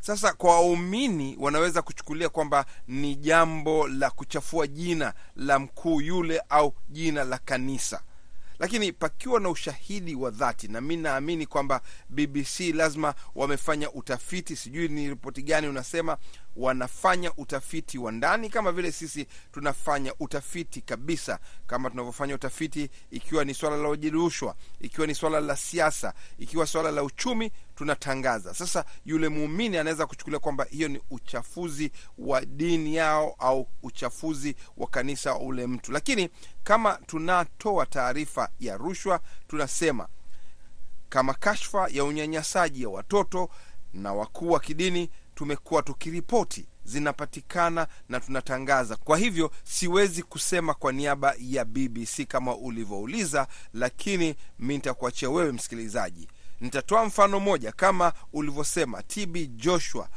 Sasa 0.00 0.32
kwa 0.32 0.54
waumini 0.54 1.36
wanaweza 1.40 1.82
kuchukulia 1.82 2.28
kwamba 2.28 2.64
ni 2.88 3.16
jambo 3.16 3.88
la 3.88 4.10
kuchafua 4.10 4.66
jina 4.66 5.14
la 5.36 5.58
mkuu 5.58 6.00
yule 6.00 6.42
au 6.48 6.74
jina 6.88 7.24
la 7.24 7.38
kanisa, 7.38 8.02
lakini 8.58 8.92
pakiwa 8.92 9.40
na 9.40 9.48
ushahidi 9.50 10.14
wa 10.14 10.30
dhati, 10.30 10.68
na 10.68 10.80
mi 10.80 10.96
naamini 10.96 11.46
kwamba 11.46 11.80
BBC 12.08 12.60
lazima 12.60 13.14
wamefanya 13.34 13.92
utafiti. 13.92 14.56
Sijui 14.56 14.88
ni 14.88 15.08
ripoti 15.08 15.42
gani 15.42 15.68
unasema 15.68 16.16
wanafanya 16.58 17.32
utafiti 17.36 17.98
wa 17.98 18.12
ndani 18.12 18.50
kama 18.50 18.72
vile 18.72 18.92
sisi 18.92 19.26
tunafanya 19.52 20.12
utafiti 20.20 20.80
kabisa, 20.80 21.38
kama 21.66 21.90
tunavyofanya 21.90 22.34
utafiti 22.34 22.90
ikiwa 23.10 23.44
ni 23.44 23.54
swala 23.54 23.76
la 23.76 23.88
ujirushwa, 23.88 24.54
ikiwa 24.80 25.06
ni 25.06 25.14
swala 25.14 25.40
la 25.40 25.56
siasa, 25.56 26.14
ikiwa 26.38 26.66
swala 26.66 26.90
la 26.90 27.02
uchumi, 27.02 27.52
tunatangaza. 27.74 28.54
Sasa 28.54 28.84
yule 29.06 29.28
muumini 29.28 29.76
anaweza 29.78 30.06
kuchukulia 30.06 30.38
kwamba 30.38 30.64
hiyo 30.64 30.88
ni 30.88 31.00
uchafuzi 31.10 31.92
wa 32.18 32.44
dini 32.44 32.94
yao 32.94 33.34
au 33.38 33.68
uchafuzi 33.82 34.56
wa 34.76 34.86
kanisa 34.86 35.32
wa 35.32 35.38
ule 35.40 35.66
mtu, 35.66 35.92
lakini 35.92 36.28
kama 36.64 36.98
tunatoa 37.06 37.86
taarifa 37.86 38.48
ya 38.60 38.76
rushwa, 38.76 39.20
tunasema 39.48 40.08
kama 41.08 41.34
kashfa 41.34 41.88
ya 41.90 42.04
unyanyasaji 42.04 42.82
ya 42.82 42.88
watoto 42.88 43.48
na 43.94 44.12
wakuu 44.14 44.50
wa 44.50 44.60
kidini 44.60 45.10
tumekuwa 45.42 45.82
tukiripoti 45.82 46.66
zinapatikana 46.84 47.86
na 48.08 48.20
tunatangaza. 48.20 48.96
Kwa 48.96 49.18
hivyo 49.18 49.50
siwezi 49.64 50.22
kusema 50.22 50.74
kwa 50.74 50.92
niaba 50.92 51.34
ya 51.38 51.64
BBC 51.64 52.24
kama 52.28 52.56
ulivyouliza, 52.56 53.46
lakini 53.74 54.34
mi 54.58 54.74
nitakuachia 54.74 55.30
wewe 55.30 55.52
msikilizaji. 55.52 56.28
Nitatoa 56.60 57.04
mfano 57.04 57.40
moja 57.40 57.72
kama 57.72 58.12
ulivyosema. 58.32 59.02
TB 59.02 59.36
Joshua 59.56 60.08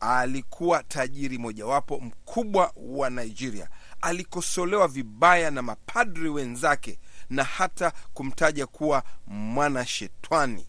alikuwa 0.00 0.82
tajiri 0.82 1.38
mojawapo 1.38 2.00
mkubwa 2.00 2.72
wa 2.76 3.10
Nigeria, 3.10 3.68
alikosolewa 4.00 4.88
vibaya 4.88 5.50
na 5.50 5.62
mapadri 5.62 6.28
wenzake 6.30 6.98
na 7.30 7.44
hata 7.44 7.92
kumtaja 8.14 8.66
kuwa 8.66 9.02
mwanashetani. 9.26 10.66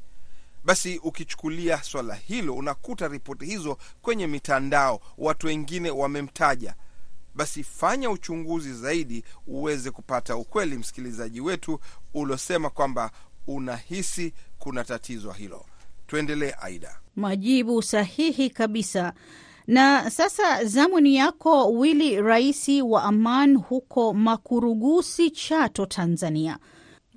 Basi 0.66 0.98
ukichukulia 1.04 1.84
swala 1.84 2.16
hilo, 2.16 2.56
unakuta 2.56 3.08
ripoti 3.08 3.46
hizo 3.46 3.78
kwenye 4.02 4.28
mitandao, 4.28 5.00
watu 5.18 5.48
wengine 5.48 5.92
wamemtaja. 5.92 6.76
Basi 7.36 7.64
fanya 7.64 8.10
uchunguzi 8.10 8.74
zaidi 8.74 9.24
uweze 9.48 9.92
kupata 9.92 10.36
ukweli, 10.36 10.78
msikilizaji 10.78 11.42
wetu, 11.42 11.80
uliosema 12.14 12.70
kwamba 12.70 13.12
unahisi 13.48 14.34
kuna 14.60 14.84
tatizo 14.84 15.32
hilo. 15.32 15.66
Tuendelee, 16.08 16.54
Aida. 16.62 17.00
Majibu 17.16 17.82
sahihi 17.82 18.50
kabisa. 18.50 19.14
Na 19.68 20.10
sasa 20.10 20.66
zamu 20.66 21.00
ni 21.00 21.16
yako, 21.16 21.72
Wili 21.72 22.22
Raisi 22.22 22.82
wa 22.82 23.04
Aman 23.04 23.58
huko 23.58 24.14
Makurugusi, 24.14 25.32
Chato, 25.32 25.86
Tanzania. 25.86 26.58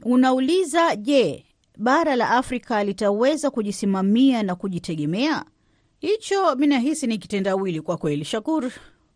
Unauliza, 0.03 0.97
je, 0.97 1.46
bara 1.77 2.17
la 2.17 2.31
Afrika 2.31 2.85
litaweza 2.85 3.51
kujisimamia 3.51 4.43
na 4.43 4.55
kujitegemea? 4.55 5.45
Hicho 5.99 6.55
mi 6.57 6.67
nahisi 6.67 7.07
ni 7.07 7.19
kitendawili 7.19 7.81
kwa 7.81 7.97
kweli. 7.97 8.25
Shakur, 8.25 8.71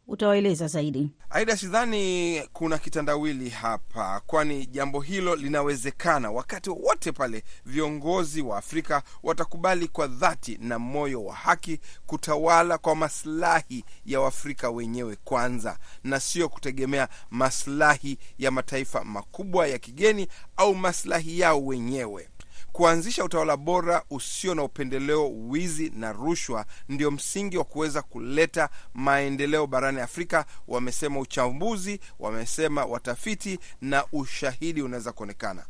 utawaeleza 0.08 0.66
zaidi. 0.66 1.10
Aida, 1.30 1.56
sidhani 1.56 2.42
kuna 2.52 2.78
kitandawili 2.78 3.48
hapa, 3.50 4.20
kwani 4.26 4.66
jambo 4.66 5.00
hilo 5.00 5.36
linawezekana 5.36 6.30
wakati 6.30 6.70
wowote 6.70 7.12
pale 7.12 7.42
viongozi 7.66 8.42
wa 8.42 8.58
Afrika 8.58 9.02
watakubali 9.22 9.88
kwa 9.88 10.06
dhati 10.06 10.58
na 10.60 10.78
moyo 10.78 11.24
wa 11.24 11.34
haki 11.34 11.80
kutawala 12.06 12.78
kwa 12.78 12.96
maslahi 12.96 13.84
ya 14.06 14.20
Waafrika 14.20 14.70
wenyewe 14.70 15.16
kwanza, 15.24 15.78
na 16.04 16.20
sio 16.20 16.48
kutegemea 16.48 17.08
maslahi 17.30 18.18
ya 18.38 18.50
mataifa 18.50 19.04
makubwa 19.04 19.66
ya 19.66 19.78
kigeni 19.78 20.28
au 20.56 20.74
maslahi 20.74 21.40
yao 21.40 21.66
wenyewe. 21.66 22.28
Kuanzisha 22.72 23.24
utawala 23.24 23.56
bora 23.56 24.02
usio 24.10 24.54
na 24.54 24.62
upendeleo, 24.62 25.30
wizi 25.32 25.90
na 25.96 26.12
rushwa 26.12 26.66
ndio 26.88 27.10
msingi 27.10 27.56
wa 27.58 27.64
kuweza 27.64 28.02
kuleta 28.02 28.68
maendeleo 28.94 29.66
barani 29.66 30.00
Afrika, 30.00 30.44
wamesema 30.68 31.20
uchambuzi, 31.20 32.00
wamesema 32.18 32.84
watafiti, 32.84 33.58
na 33.80 34.04
ushahidi 34.12 34.82
unaweza 34.82 35.12
kuonekana. 35.12 35.66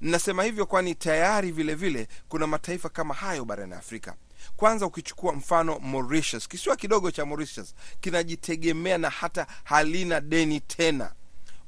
Nasema 0.00 0.44
hivyo 0.44 0.66
kwani 0.66 0.94
tayari 0.94 1.52
vilevile 1.52 1.92
vile, 2.02 2.08
kuna 2.28 2.46
mataifa 2.46 2.88
kama 2.88 3.14
hayo 3.14 3.44
barani 3.44 3.74
Afrika. 3.74 4.14
Kwanza 4.56 4.86
ukichukua 4.86 5.32
mfano 5.32 5.78
Mauritius, 5.78 6.48
kisiwa 6.48 6.76
kidogo 6.76 7.10
cha 7.10 7.26
Mauritius 7.26 7.74
kinajitegemea 8.00 8.98
na 8.98 9.10
hata 9.10 9.46
halina 9.64 10.20
deni 10.20 10.60
tena. 10.60 11.12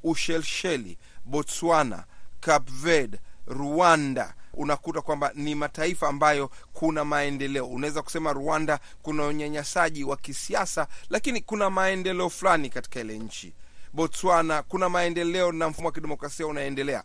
Ushelsheli, 0.03 0.99
Botswana, 1.25 2.05
Cape 2.41 2.73
Verde, 2.73 3.19
Rwanda 3.47 4.35
unakuta 4.55 5.01
kwamba 5.01 5.31
ni 5.35 5.55
mataifa 5.55 6.09
ambayo 6.09 6.51
kuna 6.73 7.05
maendeleo. 7.05 7.67
Unaweza 7.67 8.03
kusema 8.03 8.33
Rwanda 8.33 8.79
kuna 9.03 9.27
unyanyasaji 9.27 10.05
wa 10.05 10.17
kisiasa, 10.17 10.87
lakini 11.11 11.41
kuna 11.41 11.71
maendeleo 11.71 12.31
fulani 12.31 12.71
katika 12.71 13.01
ile 13.01 13.19
nchi. 13.19 13.53
Botswana 13.93 14.63
kuna 14.63 14.89
maendeleo 14.89 15.53
na 15.53 15.69
mfumo 15.69 15.89
wa 15.89 15.93
kidemokrasia 15.95 16.47
unaendelea. 16.47 17.03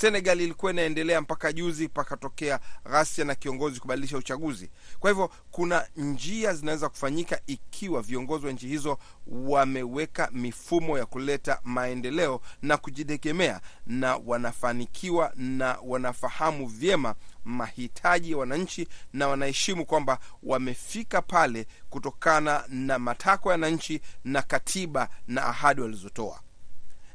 Senegal 0.00 0.40
ilikuwa 0.40 0.72
inaendelea 0.72 1.20
mpaka 1.20 1.52
juzi, 1.52 1.88
pakatokea 1.88 2.60
ghasia 2.90 3.24
na 3.24 3.34
kiongozi 3.34 3.80
kubadilisha 3.80 4.18
uchaguzi. 4.18 4.70
Kwa 5.00 5.10
hivyo 5.10 5.30
kuna 5.50 5.86
njia 5.96 6.54
zinaweza 6.54 6.88
kufanyika 6.88 7.40
ikiwa 7.46 8.02
viongozi 8.02 8.46
wa 8.46 8.52
nchi 8.52 8.68
hizo 8.68 8.98
wameweka 9.26 10.28
mifumo 10.32 10.98
ya 10.98 11.06
kuleta 11.06 11.60
maendeleo 11.64 12.40
na 12.62 12.76
kujitegemea, 12.76 13.60
na 13.86 14.16
wanafanikiwa 14.26 15.32
na 15.36 15.78
wanafahamu 15.84 16.66
vyema 16.66 17.14
mahitaji 17.44 18.30
ya 18.30 18.36
wananchi 18.38 18.88
na 19.12 19.28
wanaheshimu 19.28 19.86
kwamba 19.86 20.18
wamefika 20.42 21.22
pale 21.22 21.66
kutokana 21.90 22.64
na 22.68 22.98
matakwa 22.98 23.52
ya 23.52 23.60
wananchi 23.60 24.00
na 24.24 24.42
katiba 24.42 25.08
na 25.28 25.44
ahadi 25.44 25.80
walizotoa. 25.80 26.40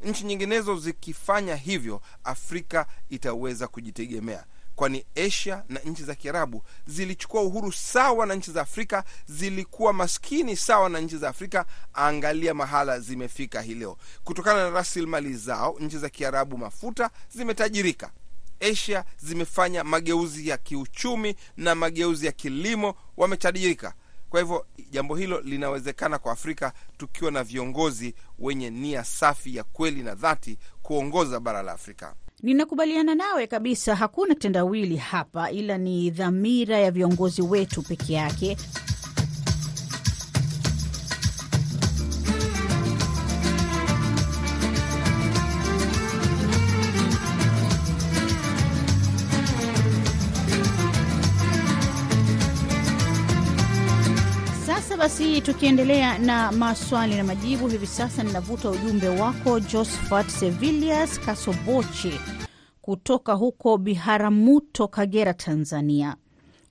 Nchi 0.04 0.24
nyinginezo 0.24 0.78
zikifanya 0.78 1.56
hivyo, 1.56 2.02
Afrika 2.24 2.86
itaweza 3.10 3.68
kujitegemea, 3.68 4.46
kwani 4.76 5.06
Asia 5.16 5.64
na 5.70 5.80
nchi 5.80 6.04
za 6.04 6.16
Kiarabu 6.16 6.64
zilichukua 6.88 7.42
uhuru 7.42 7.72
sawa 7.72 8.26
na 8.26 8.36
nchi 8.36 8.52
za 8.52 8.62
Afrika, 8.62 9.04
zilikuwa 9.28 9.94
maskini 9.94 10.56
sawa 10.56 10.90
na 10.90 11.00
nchi 11.00 11.18
za 11.18 11.30
Afrika. 11.30 11.66
Angalia 11.94 12.54
mahala 12.54 13.00
zimefika 13.00 13.62
hii 13.62 13.74
leo, 13.76 13.98
kutokana 14.24 14.64
na 14.64 14.70
rasilimali 14.70 15.34
zao. 15.34 15.76
Nchi 15.80 15.98
za 15.98 16.10
Kiarabu 16.10 16.58
mafuta 16.58 17.10
zimetajirika, 17.34 18.12
Asia 18.72 19.06
zimefanya 19.18 19.84
mageuzi 19.84 20.48
ya 20.48 20.58
kiuchumi 20.58 21.36
na 21.58 21.76
mageuzi 21.76 22.26
ya 22.26 22.32
kilimo, 22.32 22.96
wametajirika. 23.18 23.94
Kwa 24.32 24.40
hivyo 24.40 24.66
jambo 24.92 25.16
hilo 25.16 25.42
linawezekana 25.42 26.18
kwa 26.20 26.32
Afrika 26.32 26.74
tukiwa 26.98 27.32
na 27.32 27.44
viongozi 27.44 28.16
wenye 28.40 28.70
nia 28.70 29.04
safi 29.04 29.56
ya 29.56 29.64
kweli 29.64 30.04
na 30.04 30.16
dhati 30.16 30.58
kuongoza 30.82 31.40
bara 31.40 31.62
la 31.64 31.72
Afrika. 31.72 32.14
Ninakubaliana 32.44 33.16
nawe 33.16 33.48
kabisa, 33.48 33.96
hakuna 33.96 34.36
tendawili 34.36 34.98
hapa, 34.98 35.52
ila 35.52 35.78
ni 35.78 36.10
dhamira 36.10 36.78
ya 36.80 36.92
viongozi 36.92 37.42
wetu 37.42 37.82
peke 37.82 38.14
yake. 38.14 38.58
Basi, 55.02 55.42
tukiendelea 55.42 56.18
na 56.18 56.52
maswali 56.52 57.16
na 57.16 57.24
majibu, 57.24 57.68
hivi 57.68 57.88
sasa 57.88 58.24
ninavuta 58.24 58.70
ujumbe 58.70 59.10
wako 59.10 59.60
Josephat 59.60 60.28
Sevilius 60.30 61.20
Kasobochi 61.20 62.12
kutoka 62.82 63.34
huko 63.34 63.78
Biharamuto, 63.78 64.88
Kagera, 64.88 65.34
Tanzania. 65.34 66.16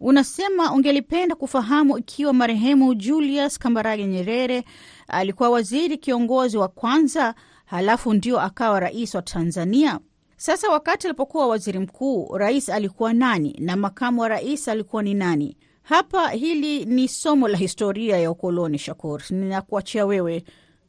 Unasema 0.00 0.72
ungelipenda 0.72 1.34
kufahamu 1.34 1.98
ikiwa 1.98 2.32
marehemu 2.32 2.94
Julius 2.94 3.58
Kambarage 3.58 4.06
Nyerere 4.06 4.64
alikuwa 5.08 5.50
waziri 5.50 5.98
kiongozi 5.98 6.56
wa 6.58 6.68
kwanza, 6.68 7.34
halafu 7.64 8.14
ndio 8.14 8.40
akawa 8.40 8.80
rais 8.80 9.14
wa 9.14 9.22
Tanzania. 9.22 9.98
Sasa 10.36 10.68
wakati 10.70 11.06
alipokuwa 11.06 11.46
waziri 11.46 11.78
mkuu, 11.78 12.36
rais 12.38 12.68
alikuwa 12.68 13.12
nani 13.12 13.56
na 13.60 13.76
makamu 13.76 14.20
wa 14.20 14.28
rais 14.28 14.68
alikuwa 14.68 15.02
ni 15.02 15.14
nani? 15.14 15.56
Hapa 15.82 16.30
hili 16.30 16.84
ni 16.84 17.08
somo 17.08 17.48
la 17.48 17.58
historia 17.58 18.18
ya 18.18 18.30
ukoloni. 18.30 18.78
Shakur, 18.78 19.22
ninakuachia 19.30 20.06
wewe 20.06 20.44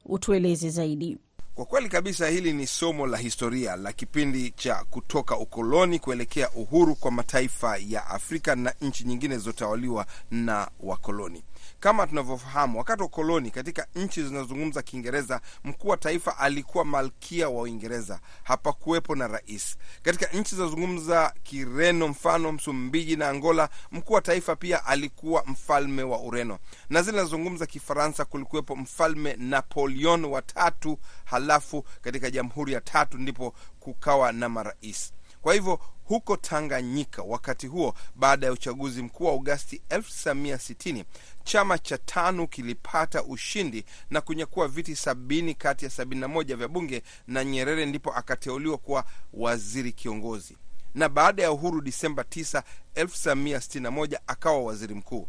utueleze 0.05 0.69
zaidi. 0.69 1.17
Kwa 1.55 1.65
kweli 1.65 1.89
kabisa, 1.89 2.27
hili 2.29 2.53
ni 2.53 2.67
somo 2.67 3.07
la 3.07 3.17
historia 3.17 3.75
la 3.75 3.93
kipindi 3.93 4.51
cha 4.51 4.75
kutoka 4.89 5.37
ukoloni 5.37 5.99
kuelekea 5.99 6.49
uhuru 6.51 6.95
kwa 6.95 7.11
mataifa 7.11 7.77
ya 7.77 8.05
Afrika 8.07 8.55
na 8.55 8.73
nchi 8.81 9.03
nyingine 9.03 9.33
zilizotawaliwa 9.35 10.05
na 10.31 10.67
wakoloni. 10.79 11.43
Kama 11.81 12.07
tunavyofahamu, 12.07 12.77
wakati 12.77 13.01
wa 13.01 13.07
ukoloni 13.07 13.51
katika 13.51 13.87
nchi 13.95 14.23
zinazozungumza 14.23 14.81
Kiingereza, 14.81 15.41
mkuu 15.63 15.87
wa 15.87 15.97
taifa 15.97 16.37
alikuwa 16.37 16.85
malkia 16.85 17.49
wa 17.49 17.61
Uingereza, 17.61 18.19
hapakuwepo 18.43 19.15
na 19.15 19.27
rais. 19.27 19.77
Katika 20.01 20.25
nchi 20.25 20.55
zinazozungumza 20.55 21.33
Kireno, 21.43 22.07
mfano 22.07 22.51
Msumbiji 22.51 23.15
na 23.15 23.29
Angola, 23.29 23.69
mkuu 23.91 24.13
wa 24.13 24.21
taifa 24.21 24.55
pia 24.55 24.85
alikuwa 24.85 25.43
mfalme 25.47 26.03
wa 26.03 26.19
Ureno, 26.21 26.59
na 26.89 27.01
zile 27.01 27.11
zinazozungumza 27.17 27.65
Kifaransa 27.65 28.25
kulikuwepo 28.25 28.75
mfalme 28.75 29.35
Napoleon 29.39 30.25
wa 30.25 30.41
tatu. 30.41 30.99
Halafu 31.25 31.85
katika 32.01 32.31
jamhuri 32.31 32.73
ya 32.73 32.81
tatu 32.81 33.17
ndipo 33.17 33.53
kukawa 33.79 34.31
na 34.31 34.49
marais. 34.49 35.13
Kwa 35.41 35.53
hivyo 35.53 35.79
huko 36.11 36.37
Tanganyika 36.37 37.21
wakati 37.23 37.67
huo, 37.67 37.93
baada 38.15 38.45
ya 38.47 38.53
uchaguzi 38.53 39.01
mkuu 39.03 39.25
wa 39.25 39.33
Agosti 39.33 39.81
1960 39.89 41.03
chama 41.43 41.77
cha 41.77 41.97
TANU 41.97 42.47
kilipata 42.47 43.23
ushindi 43.23 43.85
na 44.09 44.21
kunyakua 44.21 44.67
viti 44.67 44.95
sabini 44.95 45.53
kati 45.55 45.85
ya 45.85 45.91
sabini 45.91 46.21
na 46.21 46.27
moja 46.27 46.55
vya 46.55 46.67
bunge, 46.67 47.03
na 47.27 47.43
Nyerere 47.43 47.85
ndipo 47.85 48.13
akateuliwa 48.13 48.77
kuwa 48.77 49.05
waziri 49.33 49.91
kiongozi, 49.91 50.57
na 50.95 51.09
baada 51.09 51.43
ya 51.43 51.51
uhuru 51.51 51.81
Disemba 51.81 52.23
9, 52.23 52.63
1961 52.95 54.19
akawa 54.27 54.63
waziri 54.63 54.95
mkuu. 54.95 55.27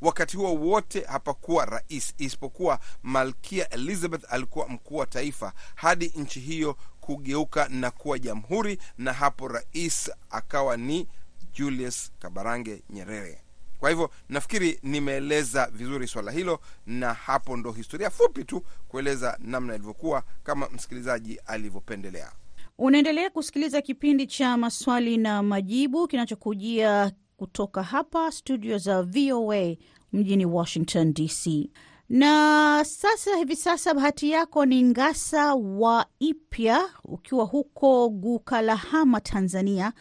Wakati 0.00 0.36
huo 0.36 0.54
wote 0.54 1.00
hapakuwa 1.04 1.64
rais 1.64 2.14
isipokuwa 2.18 2.80
Malkia 3.02 3.68
Elizabeth 3.70 4.24
alikuwa 4.32 4.68
mkuu 4.68 4.96
wa 4.96 5.06
taifa 5.06 5.52
hadi 5.74 6.12
nchi 6.16 6.40
hiyo 6.40 6.76
kugeuka 7.00 7.68
na 7.68 7.90
kuwa 7.90 8.18
jamhuri, 8.18 8.78
na 8.98 9.12
hapo 9.12 9.48
rais 9.48 10.10
akawa 10.30 10.76
ni 10.76 11.08
Julius 11.52 12.12
Kabarange 12.18 12.82
Nyerere. 12.90 13.38
Kwa 13.80 13.90
hivyo 13.90 14.10
nafikiri 14.28 14.78
nimeeleza 14.82 15.66
vizuri 15.72 16.06
swala 16.08 16.32
hilo, 16.32 16.60
na 16.86 17.14
hapo 17.14 17.56
ndo 17.56 17.72
historia 17.72 18.10
fupi 18.10 18.44
tu 18.44 18.62
kueleza 18.88 19.38
namna 19.40 19.74
ilivyokuwa, 19.74 20.22
kama 20.44 20.68
msikilizaji 20.68 21.40
alivyopendelea. 21.46 22.32
Unaendelea 22.78 23.30
kusikiliza 23.30 23.82
kipindi 23.82 24.26
cha 24.26 24.56
maswali 24.56 25.16
na 25.16 25.42
majibu 25.42 26.08
kinachokujia 26.08 27.12
kutoka 27.36 27.82
hapa 27.82 28.32
studio 28.32 28.78
za 28.78 29.02
VOA 29.02 29.76
mjini 30.12 30.46
Washington 30.46 31.12
DC. 31.14 31.70
Na 32.10 32.84
sasa 32.84 33.36
hivi 33.36 33.56
sasa 33.56 33.94
bahati 33.94 34.30
yako 34.30 34.66
ni 34.66 34.82
Ngasa 34.82 35.54
wa 35.54 36.06
Ipya, 36.18 36.80
ukiwa 37.04 37.44
huko 37.44 38.08
Gukalahama, 38.08 39.20
Tanzania. 39.20 39.92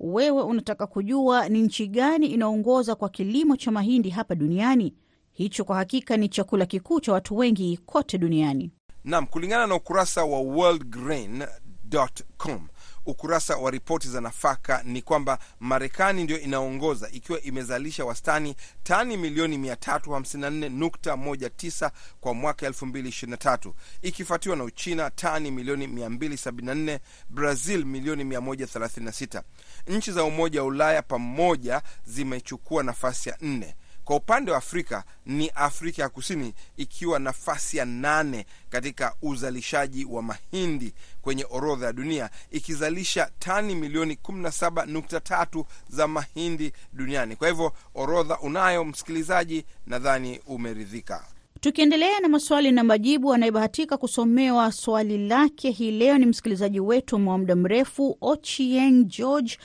Wewe 0.00 0.42
unataka 0.42 0.86
kujua 0.86 1.48
ni 1.48 1.62
nchi 1.62 1.88
gani 1.88 2.26
inaongoza 2.26 2.94
kwa 2.94 3.08
kilimo 3.08 3.56
cha 3.56 3.70
mahindi 3.70 4.10
hapa 4.10 4.34
duniani. 4.34 4.94
Hicho 5.32 5.64
kwa 5.64 5.76
hakika 5.76 6.16
ni 6.16 6.28
chakula 6.28 6.66
kikuu 6.66 7.00
cha 7.00 7.12
watu 7.12 7.36
wengi 7.36 7.76
kote 7.76 8.18
duniani. 8.18 8.70
Naam, 9.04 9.26
kulingana 9.26 9.66
na 9.66 9.74
ukurasa 9.74 10.24
wa 10.24 10.40
worldgrain.com 10.40 12.68
ukurasa 13.06 13.56
wa 13.56 13.70
ripoti 13.70 14.08
za 14.08 14.20
nafaka 14.20 14.82
ni 14.84 15.02
kwamba 15.02 15.38
Marekani 15.60 16.24
ndio 16.24 16.40
inaongoza 16.40 17.08
ikiwa 17.12 17.40
imezalisha 17.42 18.04
wastani 18.04 18.56
tani 18.82 19.16
milioni 19.16 19.56
354.19 19.58 21.90
kwa 22.20 22.34
mwaka 22.34 22.68
2023 22.68 23.72
ikifuatiwa 24.02 24.56
na 24.56 24.64
Uchina 24.64 25.10
tani 25.10 25.50
milioni 25.50 25.86
274, 25.86 26.98
Brazil 27.28 27.84
milioni 27.84 28.24
136. 28.24 29.42
Nchi 29.86 30.12
za 30.12 30.24
Umoja 30.24 30.60
wa 30.62 30.66
Ulaya 30.68 31.02
pamoja 31.02 31.82
zimechukua 32.06 32.82
nafasi 32.82 33.28
ya 33.28 33.36
nne. 33.40 33.74
Kwa 34.04 34.16
upande 34.16 34.50
wa 34.50 34.58
Afrika 34.58 35.04
ni 35.26 35.48
Afrika 35.48 36.02
ya 36.02 36.08
Kusini 36.08 36.54
ikiwa 36.76 37.18
nafasi 37.18 37.76
ya 37.76 37.84
nane 37.84 38.46
katika 38.70 39.14
uzalishaji 39.22 40.04
wa 40.04 40.22
mahindi 40.22 40.94
kwenye 41.22 41.46
orodha 41.50 41.86
ya 41.86 41.92
dunia 41.92 42.30
ikizalisha 42.50 43.30
tani 43.38 43.74
milioni 43.74 44.18
17.3 44.24 45.64
za 45.88 46.08
mahindi 46.08 46.72
duniani. 46.92 47.36
Kwa 47.36 47.48
hivyo 47.48 47.72
orodha 47.94 48.38
unayo 48.40 48.84
msikilizaji, 48.84 49.64
nadhani 49.86 50.40
umeridhika. 50.46 51.24
Tukiendelea 51.60 52.20
na 52.20 52.28
maswali 52.28 52.72
na 52.72 52.84
majibu, 52.84 53.32
anayebahatika 53.34 53.96
kusomewa 53.96 54.72
swali 54.72 55.28
lake 55.28 55.70
hii 55.70 55.90
leo 55.90 56.18
ni 56.18 56.26
msikilizaji 56.26 56.80
wetu 56.80 57.14
wa 57.28 57.38
muda 57.38 57.56
mrefu 57.56 58.18
Ochieng 58.20 59.04
George 59.04 59.58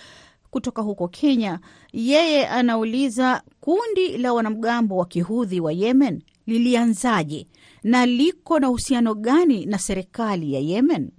kutoka 0.49 0.82
huko 0.82 1.08
Kenya. 1.08 1.60
Yeye 1.93 2.47
anauliza 2.47 3.41
kundi 3.60 4.17
la 4.17 4.34
wanamgambo 4.34 4.97
wa 4.97 5.06
kihudhi 5.06 5.60
wa 5.60 5.73
Yemen 5.73 6.23
lilianzaje 6.45 7.47
na 7.84 8.06
liko 8.06 8.60
na 8.60 8.69
uhusiano 8.69 9.13
gani 9.15 9.65
na 9.65 9.80
serikali 9.80 10.54
ya 10.54 10.60
Yemen? 10.60 11.12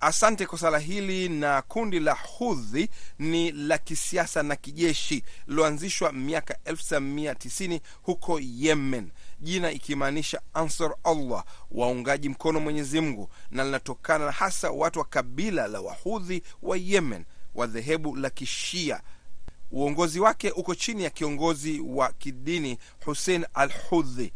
Asante 0.00 0.46
kwa 0.46 0.58
swala 0.58 0.78
hili. 0.78 1.28
Na 1.28 1.62
kundi 1.62 2.00
la 2.00 2.12
Hudhi 2.38 2.88
ni 3.18 3.52
la 3.52 3.78
kisiasa 3.78 4.42
na 4.42 4.56
kijeshi 4.56 5.22
liloanzishwa 5.46 6.12
miaka 6.12 6.56
1990 6.64 7.80
huko 8.02 8.40
Yemen, 8.42 9.10
jina 9.40 9.70
ikimaanisha 9.72 10.40
Ansar 10.54 10.94
Allah, 11.04 11.44
waungaji 11.70 12.28
mkono 12.28 12.60
Mwenyezi 12.60 13.00
Mungu, 13.00 13.28
na 13.50 13.64
linatokana 13.64 14.26
na 14.26 14.32
hasa 14.32 14.70
watu 14.70 14.98
wa 14.98 15.04
kabila 15.04 15.68
la 15.68 15.80
Wahudhi 15.80 16.42
wa 16.62 16.76
Yemen 16.76 17.24
wa 17.54 17.66
dhehebu 17.66 18.16
la 18.16 18.30
Kishia. 18.30 19.00
Uongozi 19.72 20.20
wake 20.20 20.50
uko 20.50 20.74
chini 20.74 21.04
ya 21.04 21.10
kiongozi 21.10 21.80
wa 21.80 22.12
kidini 22.12 22.78
Hussein 23.04 23.46
al 23.54 23.72
Hudhi. 23.90 24.32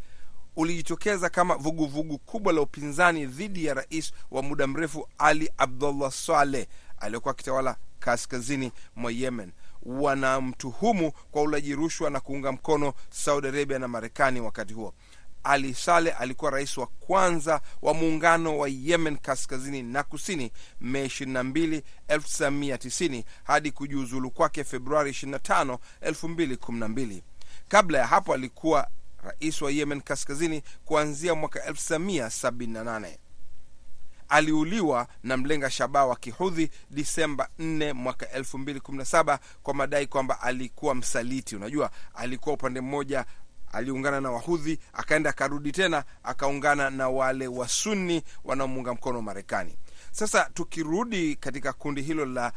Ulijitokeza 0.57 1.29
kama 1.29 1.55
vuguvugu 1.55 1.87
vugu 2.03 2.19
kubwa 2.19 2.53
la 2.53 2.61
upinzani 2.61 3.27
dhidi 3.27 3.65
ya 3.65 3.75
rais 3.75 4.13
wa 4.31 4.43
muda 4.43 4.67
mrefu 4.67 5.09
Ali 5.19 5.51
Abdullah 5.59 6.13
Saleh 6.13 6.67
aliyokuwa 6.99 7.33
akitawala 7.33 7.77
kaskazini 7.99 8.73
mwa 8.97 9.13
Yemen. 9.13 9.53
Wanamtuhumu 9.83 11.13
kwa 11.31 11.43
ulaji 11.43 11.75
rushwa 11.75 12.11
na 12.11 12.21
kuunga 12.21 12.53
mkono 12.53 12.93
Saudi 13.11 13.49
Arabia 13.49 13.79
na 13.79 13.89
Marekani. 13.89 14.41
Wakati 14.41 14.75
huo 14.75 14.95
ali 15.45 15.75
Saleh 15.75 16.21
alikuwa 16.21 16.51
rais 16.51 16.77
wa 16.79 16.87
kwanza 16.87 17.61
wa 17.83 17.95
muungano 17.95 18.59
wa 18.59 18.69
Yemen 18.69 19.17
kaskazini 19.19 19.83
na 19.83 20.03
kusini 20.03 20.53
Mei 20.81 21.07
22, 21.07 21.83
1990 22.09 23.25
hadi 23.45 23.71
kujiuzulu 23.71 24.31
kwake 24.31 24.65
Februari 24.65 25.11
25, 25.11 25.79
2012. 26.03 27.23
Kabla 27.69 27.99
ya 27.99 28.07
hapo 28.07 28.35
alikuwa 28.35 28.89
rais 29.23 29.63
wa 29.63 29.71
Yemen 29.71 30.01
kaskazini 30.01 30.63
kuanzia 30.85 31.35
mwaka 31.35 31.71
1978. 31.71 33.17
Aliuliwa 34.29 35.07
na 35.23 35.37
mlenga 35.37 35.71
shabaha 35.71 36.07
wa 36.07 36.17
kihudhi 36.17 36.71
Disemba 36.91 37.49
4 37.59 37.93
mwaka 37.93 38.27
2017 38.39 39.39
kwa 39.63 39.75
madai 39.75 40.07
kwamba 40.07 40.41
alikuwa 40.41 40.95
msaliti. 40.95 41.57
Unajua, 41.57 41.91
alikuwa 42.15 42.55
upande 42.55 42.81
mmoja 42.81 43.25
aliungana 43.73 44.21
na 44.21 44.31
Wahudhi 44.31 44.79
akaenda 44.93 45.31
akarudi 45.31 45.73
tena 45.73 46.05
akaungana 46.23 46.91
na 46.91 47.09
wale 47.09 47.47
Wasunni 47.47 48.23
wanaomuunga 48.45 48.95
mkono 48.95 49.23
Marekani. 49.23 49.77
Sasa 50.11 50.51
tukirudi 50.55 51.37
katika 51.37 51.73
kundi 51.73 52.03
hilo 52.03 52.25
la 52.27 52.53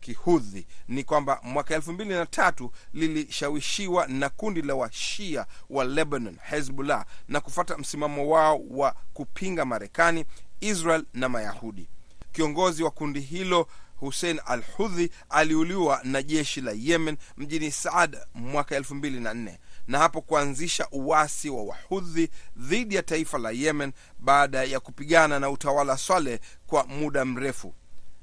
Kihudhi 0.00 0.66
ni 0.88 1.04
kwamba 1.04 1.40
mwaka 1.42 1.74
elfu 1.74 1.92
mbili 1.92 2.10
na 2.10 2.26
tatu 2.26 2.70
lilishawishiwa 2.94 4.06
na 4.06 4.28
kundi 4.28 4.62
la 4.62 4.74
Washia 4.74 5.46
wa 5.70 5.84
Lebanon, 5.84 6.36
Hezbollah, 6.42 7.06
na 7.28 7.40
kufuata 7.40 7.78
msimamo 7.78 8.28
wao 8.28 8.60
wa 8.70 8.94
kupinga 9.14 9.64
Marekani, 9.64 10.24
Israel 10.60 11.04
na 11.14 11.28
Mayahudi. 11.28 11.88
Kiongozi 12.32 12.82
wa 12.82 12.90
kundi 12.90 13.20
hilo 13.20 13.68
Hussein 13.96 14.40
al 14.46 14.62
Hudhi 14.76 15.10
aliuliwa 15.30 16.00
na 16.04 16.22
jeshi 16.22 16.60
la 16.60 16.72
Yemen 16.76 17.16
mjini 17.36 17.70
Saad 17.70 18.18
mwaka 18.34 18.76
elfu 18.76 18.94
mbili 18.94 19.20
na 19.20 19.34
nne 19.34 19.58
na 19.88 19.98
hapo 19.98 20.20
kuanzisha 20.20 20.88
uasi 20.92 21.50
wa 21.50 21.62
Wahudhi 21.64 22.30
dhidi 22.56 22.94
ya 22.94 23.02
taifa 23.02 23.38
la 23.38 23.50
Yemen 23.50 23.92
baada 24.18 24.64
ya 24.64 24.80
kupigana 24.80 25.40
na 25.40 25.50
utawala 25.50 25.96
Saleh 25.98 26.40
kwa 26.66 26.86
muda 26.86 27.24
mrefu, 27.24 27.74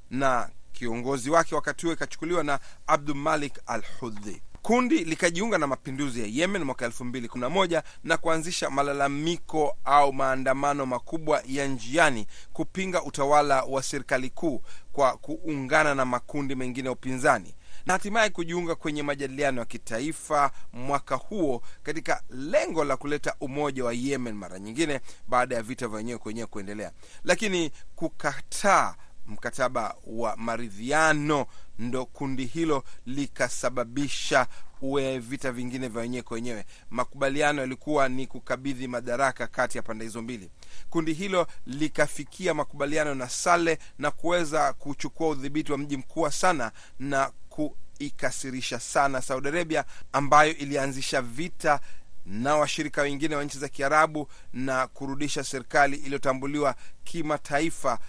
na 0.10 0.50
kiongozi 0.74 1.30
wake 1.30 1.56
wakati 1.56 1.86
huo 1.86 1.93
ikachukuliwa 1.93 2.43
na 2.43 2.60
Abdul 2.88 3.15
Malik 3.15 3.54
al 3.65 3.84
Hudhi. 4.00 4.41
Kundi 4.62 5.04
likajiunga 5.04 5.58
na 5.58 5.67
mapinduzi 5.67 6.19
ya 6.21 6.28
Yemen 6.28 6.63
mwaka 6.63 6.88
2011 6.88 7.84
na 8.04 8.17
kuanzisha 8.17 8.69
malalamiko 8.69 9.78
au 9.86 10.13
maandamano 10.13 10.86
makubwa 10.86 11.43
ya 11.47 11.67
njiani 11.67 12.28
kupinga 12.54 13.04
utawala 13.04 13.63
wa 13.63 13.84
serikali 13.84 14.30
kuu 14.30 14.62
kwa 14.91 15.17
kuungana 15.17 15.95
na 15.95 16.06
makundi 16.06 16.56
mengine 16.56 16.86
ya 16.88 16.91
upinzani 16.91 17.56
na 17.86 17.94
hatimaye 17.94 18.30
kujiunga 18.30 18.76
kwenye 18.76 19.04
majadiliano 19.04 19.60
ya 19.60 19.65
kitaifa 19.65 20.52
mwaka 20.74 21.15
huo 21.15 21.62
katika 21.84 22.24
lengo 22.30 22.84
la 22.84 22.98
kuleta 22.98 23.36
umoja 23.39 23.86
wa 23.86 23.94
Yemen 23.94 24.36
mara 24.36 24.60
nyingine 24.60 25.02
baada 25.28 25.56
ya 25.56 25.63
vita 25.63 25.88
vya 25.88 25.98
wenyewe 25.98 26.17
kwa 26.17 26.30
wenyewe 26.30 26.48
kuendelea, 26.48 26.91
lakini 27.24 27.72
kukataa 27.96 28.96
mkataba 29.28 29.96
wa 30.08 30.38
maridhiano 30.38 31.46
ndo 31.80 32.06
kundi 32.06 32.46
hilo 32.46 32.84
likasababisha 33.06 34.48
uwe 34.82 35.20
vita 35.20 35.52
vingine 35.52 35.88
vya 35.88 36.02
wenyewe 36.02 36.22
kwa 36.24 36.36
wenyewe. 36.36 36.65
Makubaliano 36.89 37.62
yalikuwa 37.62 38.10
ni 38.10 38.28
kukabidhi 38.28 38.88
madaraka 38.88 39.48
kati 39.48 39.78
ya 39.78 39.82
pande 39.84 40.06
hizo 40.06 40.22
mbili. 40.22 40.50
Kundi 40.89 41.13
hilo 41.13 41.48
likafikia 41.65 42.54
makubaliano 42.54 43.15
na 43.15 43.30
Sale 43.30 43.78
na 44.00 44.12
kuweza 44.12 44.74
kuchukua 44.74 45.30
udhibiti 45.30 45.72
wa 45.72 45.78
mji 45.78 45.98
mkuu 45.98 46.22
wa 46.22 46.32
Sana 46.32 46.72
na 47.00 47.32
kuikasirisha 47.50 48.80
sana 48.80 49.22
Saudi 49.22 49.48
Arabia 49.48 49.86
ambayo 50.13 50.56
ilianzisha 50.58 51.22
vita 51.22 51.80
na 52.26 52.56
washirika 52.58 53.02
wengine 53.02 53.36
wa 53.36 53.44
nchi 53.44 53.58
za 53.60 53.67
Kiarabu 53.70 54.28
na 54.54 54.88
kurudisha 54.88 55.44
serikali 55.44 55.98
iliyotambuliwa 55.98 56.76
kimataifa 57.04 58.00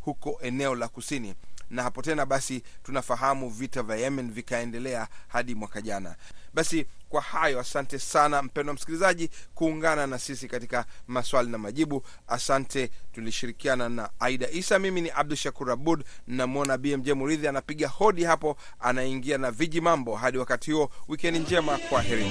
huko 0.00 0.38
eneo 0.42 0.74
la 0.74 0.88
kusini 0.88 1.34
na 1.70 1.82
hapo 1.82 2.02
tena 2.02 2.26
basi 2.26 2.62
tunafahamu 2.82 3.50
vita 3.50 3.82
vya 3.82 3.96
Yemen 3.96 4.30
vikaendelea 4.32 5.08
hadi 5.28 5.54
mwaka 5.54 5.82
jana. 5.82 6.14
Basi 6.54 6.86
kwa 7.08 7.20
hayo, 7.22 7.60
asante 7.60 7.98
sana 7.98 8.42
mpendwa 8.42 8.74
msikilizaji 8.74 9.30
kuungana 9.54 10.06
na 10.06 10.18
sisi 10.18 10.48
katika 10.48 10.84
maswali 11.06 11.50
na 11.50 11.58
majibu. 11.58 12.04
Asante, 12.28 12.90
tulishirikiana 13.12 13.88
na 13.88 14.10
Aida 14.20 14.50
Isa. 14.50 14.78
Mimi 14.78 15.00
ni 15.00 15.10
Abdu 15.10 15.36
Shakur 15.36 15.70
Abud, 15.70 16.04
namwona 16.26 16.78
BMJ 16.78 17.10
Muridhi 17.10 17.48
anapiga 17.48 17.88
hodi 17.88 18.24
hapo, 18.24 18.56
anaingia 18.80 19.38
na 19.38 19.50
viji 19.50 19.80
mambo. 19.80 20.16
Hadi 20.16 20.38
wakati 20.38 20.72
huo, 20.72 20.90
wikendi 21.08 21.38
njema, 21.40 21.78
kwa 21.78 22.02
heri. 22.02 22.30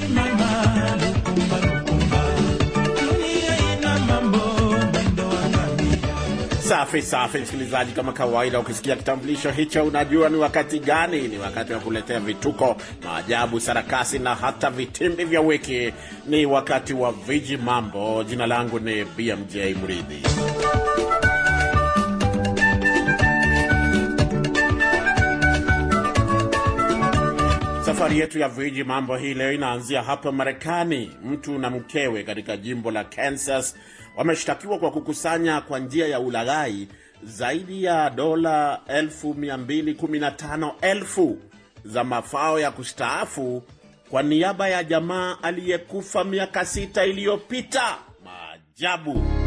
Safi 6.74 7.02
safi, 7.02 7.38
msikilizaji, 7.38 7.92
kama 7.92 8.12
kawaida, 8.14 8.60
ukisikia 8.60 8.96
kitambulisho 8.96 9.52
hicho 9.52 9.84
unajua 9.84 10.30
ni 10.30 10.38
wakati 10.38 10.80
gani. 10.80 11.22
Ni 11.28 11.38
wakati 11.38 11.74
wa 11.74 11.80
kuletea 11.80 12.20
vituko, 12.20 12.76
maajabu, 13.04 13.60
sarakasi 13.60 14.20
na 14.20 14.36
hata 14.36 14.70
vitimbi 14.70 15.24
vya 15.26 15.42
wiki. 15.42 15.94
Ni 16.28 16.46
wakati 16.46 16.94
wa 16.94 17.12
viji 17.12 17.58
mambo. 17.58 18.24
Jina 18.24 18.48
langu 18.48 18.80
ni 18.80 19.06
BMJ 19.06 19.56
Mridhi. 19.84 20.24
Safari 27.94 28.20
yetu 28.20 28.40
ya 28.40 28.50
viji 28.50 28.84
mambo 28.84 29.18
hii 29.18 29.34
leo 29.34 29.54
inaanzia 29.54 30.04
hapa 30.04 30.32
Marekani. 30.32 31.12
Mtu 31.24 31.60
na 31.60 31.70
mkewe 31.70 32.24
katika 32.24 32.58
jimbo 32.58 32.92
la 32.92 33.04
Kansas 33.04 33.76
wameshtakiwa 34.18 34.80
kwa 34.80 34.92
kukusanya 34.92 35.62
kwa 35.62 35.80
njia 35.80 36.08
ya 36.08 36.20
ulaghai 36.20 36.88
zaidi 37.24 37.84
ya 37.84 38.10
dola 38.10 38.80
215,000 38.88 41.36
za 41.86 42.04
mafao 42.04 42.60
ya 42.60 42.72
kustaafu 42.72 43.64
kwa 44.10 44.24
niaba 44.24 44.68
ya 44.70 44.84
jamaa 44.84 45.38
aliyekufa 45.42 46.24
miaka 46.24 46.66
sita 46.66 47.06
iliyopita. 47.06 47.98
Maajabu! 48.24 49.43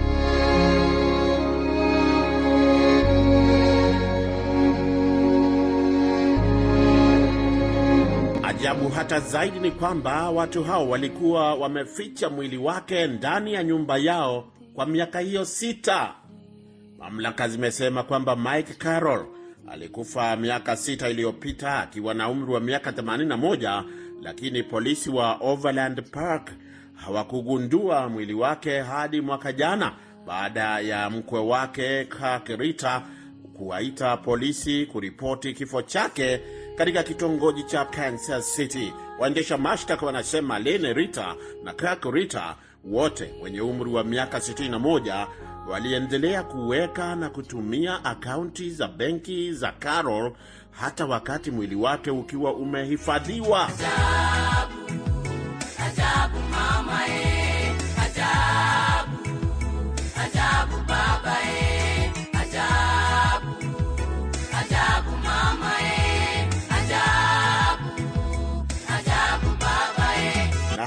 Ajabu 8.67 8.89
hata 8.89 9.21
zaidi 9.21 9.59
ni 9.61 9.71
kwamba 9.71 10.31
watu 10.31 10.65
hao 10.65 10.89
walikuwa 10.89 11.55
wameficha 11.55 12.31
mwili 12.31 12.57
wake 12.57 13.07
ndani 13.07 13.53
ya 13.53 13.65
nyumba 13.65 13.97
yao 13.99 14.53
kwa 14.75 14.87
miaka 14.87 15.21
hiyo 15.21 15.45
sita. 15.45 16.15
Mamlaka 16.99 17.49
zimesema 17.49 18.03
kwamba 18.03 18.37
Mike 18.37 18.75
Carroll 18.75 19.27
alikufa 19.69 20.37
miaka 20.37 20.77
sita 20.77 21.09
iliyopita 21.09 21.79
akiwa 21.79 22.15
na 22.15 22.29
umri 22.29 22.53
wa 22.53 22.61
miaka 22.61 22.91
81, 22.91 23.85
lakini 24.23 24.63
polisi 24.63 25.11
wa 25.11 25.35
Overland 25.41 26.03
Park 26.11 26.51
hawakugundua 26.95 28.09
mwili 28.09 28.35
wake 28.35 28.81
hadi 28.81 29.21
mwaka 29.21 29.53
jana 29.53 29.93
baada 30.27 30.81
ya 30.81 31.11
mkwe 31.11 31.41
wake 31.41 32.07
Ritter 32.59 33.03
kuwaita 33.55 34.17
polisi 34.17 34.87
kuripoti 34.87 35.53
kifo 35.55 35.83
chake 35.83 36.41
katika 36.77 37.03
kitongoji 37.03 37.63
cha 37.63 37.85
Kansas 37.85 38.55
City. 38.55 38.93
Waendesha 39.19 39.59
mashtaka 39.59 40.07
wanasema 40.07 40.59
Lene 40.59 40.93
Rita 40.93 41.35
na 41.65 41.73
Kirk 41.75 42.05
Rita 42.05 42.57
wote 42.85 43.35
wenye 43.43 43.61
umri 43.61 43.91
wa 43.91 44.05
miaka 44.05 44.39
61 44.39 45.27
waliendelea 45.69 46.43
kuweka 46.43 47.17
na 47.17 47.31
kutumia 47.31 48.05
akaunti 48.05 48.71
za 48.71 48.89
benki 48.89 49.53
za 49.53 49.73
Carol 49.73 50.33
hata 50.71 51.07
wakati 51.07 51.51
mwili 51.51 51.75
wake 51.75 52.11
ukiwa 52.11 52.55
umehifadhiwa. 52.55 53.69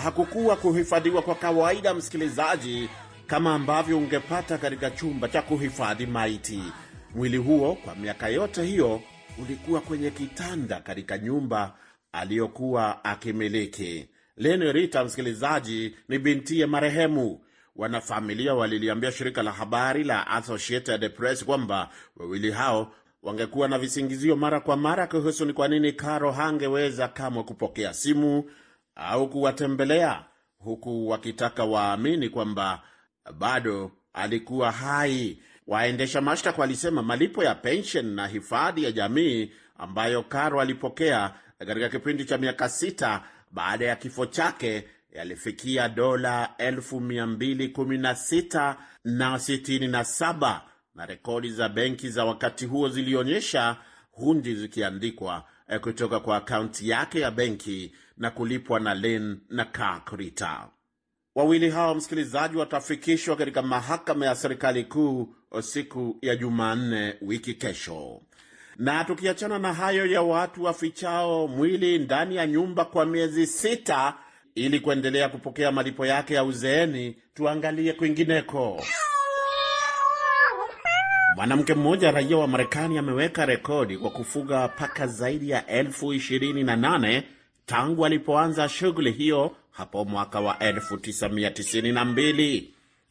Hakukuwa 0.09 0.55
kuhifadhiwa 0.55 1.21
kwa 1.21 1.35
kawaida, 1.35 1.93
msikilizaji, 1.93 2.89
kama 3.27 3.53
ambavyo 3.55 3.97
ungepata 3.97 4.57
katika 4.57 4.91
chumba 4.91 5.27
cha 5.27 5.41
kuhifadhi 5.41 6.05
maiti. 6.05 6.63
Mwili 7.15 7.37
huo 7.37 7.75
kwa 7.75 7.95
miaka 7.95 8.27
yote 8.27 8.63
hiyo 8.63 9.01
ulikuwa 9.41 9.81
kwenye 9.81 10.11
kitanda 10.11 10.79
katika 10.79 11.17
nyumba 11.17 11.75
aliyokuwa 12.11 13.03
akimiliki. 13.05 14.09
Leni 14.37 14.71
Rita, 14.73 15.03
msikilizaji, 15.05 15.95
ni 16.07 16.19
bintiye 16.19 16.65
marehemu. 16.65 17.39
Wanafamilia 17.75 18.53
waliliambia 18.55 19.11
shirika 19.11 19.43
la 19.43 19.51
habari 19.51 20.03
la 20.03 20.27
Associated 20.27 21.13
Press 21.15 21.45
kwamba 21.45 21.89
wawili 22.17 22.51
hao 22.51 22.93
wangekuwa 23.23 23.67
na 23.67 23.79
visingizio 23.79 24.35
mara 24.35 24.59
kwa 24.59 24.77
mara 24.77 25.07
kuhusu 25.07 25.45
ni 25.45 25.53
kwa 25.53 25.67
nini 25.67 25.93
Karo 25.93 26.31
hangeweza 26.31 27.07
kamwe 27.07 27.43
kupokea 27.43 27.93
simu 27.93 28.43
au 28.99 29.29
kuwatembelea, 29.29 30.25
huku 30.59 31.07
wakitaka 31.09 31.63
waamini 31.65 32.29
kwamba 32.29 32.81
bado 33.37 33.91
alikuwa 34.13 34.71
hai. 34.71 35.39
Waendesha 35.67 36.21
mashtaka 36.21 36.61
walisema 36.61 37.03
malipo 37.03 37.43
ya 37.43 37.55
pension 37.55 38.05
na 38.05 38.27
hifadhi 38.27 38.83
ya 38.83 38.91
jamii 38.91 39.51
ambayo 39.77 40.23
Karo 40.23 40.61
alipokea 40.61 41.33
katika 41.59 41.89
kipindi 41.89 42.25
cha 42.25 42.37
miaka 42.37 42.69
sita 42.69 43.23
baada 43.51 43.85
ya 43.85 43.95
kifo 43.95 44.25
chake 44.25 44.87
yalifikia 45.11 45.89
dola 45.89 46.49
elfu 46.57 46.99
mia 46.99 47.27
mbili 47.27 47.67
kumi 47.69 47.97
na 47.97 48.15
sita 48.15 48.77
na 49.03 49.39
sitini 49.39 49.87
na 49.87 50.03
saba 50.03 50.61
na 50.95 51.05
rekodi 51.05 51.49
za 51.51 51.69
benki 51.69 52.09
za 52.09 52.25
wakati 52.25 52.65
huo 52.65 52.89
zilionyesha 52.89 53.77
hundi 54.11 54.55
zikiandikwa 54.55 55.43
kutoka 55.81 56.19
kwa 56.19 56.37
akaunti 56.37 56.89
yake 56.89 57.19
ya 57.19 57.31
benki 57.31 57.91
na 58.17 58.31
kulipwa 58.31 58.79
na 58.79 58.93
Len 58.93 59.39
na 59.49 59.65
Kirk. 59.65 60.13
Wawili 61.35 61.69
hao 61.69 61.95
msikilizaji, 61.95 62.57
watafikishwa 62.57 63.35
katika 63.35 63.61
mahakama 63.61 64.25
ya 64.25 64.35
serikali 64.35 64.83
kuu 64.83 65.35
siku 65.61 66.17
ya 66.21 66.35
Jumanne 66.35 67.15
wiki 67.21 67.53
kesho. 67.53 68.21
Na 68.77 69.03
tukiachana 69.03 69.59
na 69.59 69.73
hayo 69.73 70.05
ya 70.05 70.21
watu 70.21 70.63
wafichao 70.63 71.47
mwili 71.47 71.97
ndani 71.99 72.35
ya 72.35 72.47
nyumba 72.47 72.85
kwa 72.85 73.05
miezi 73.05 73.47
sita 73.47 74.13
ili 74.55 74.79
kuendelea 74.79 75.29
kupokea 75.29 75.71
malipo 75.71 76.05
yake 76.05 76.33
ya 76.33 76.43
uzeeni, 76.43 77.17
tuangalie 77.33 77.93
kwingineko. 77.93 78.83
Mwanamke 81.35 81.73
mmoja 81.73 82.11
raia 82.11 82.37
wa 82.37 82.47
Marekani 82.47 82.97
ameweka 82.97 83.45
rekodi 83.45 83.97
kwa 83.97 84.09
kufuga 84.09 84.67
paka 84.67 85.07
zaidi 85.07 85.49
ya 85.49 85.67
elfu 85.67 86.13
ishirini 86.13 86.63
na 86.63 86.75
nane 86.75 87.23
tangu 87.65 88.05
alipoanza 88.05 88.69
shughuli 88.69 89.11
hiyo 89.11 89.55
hapo 89.71 90.05
mwaka 90.05 90.39
wa 90.39 90.53
1992. 90.53 92.63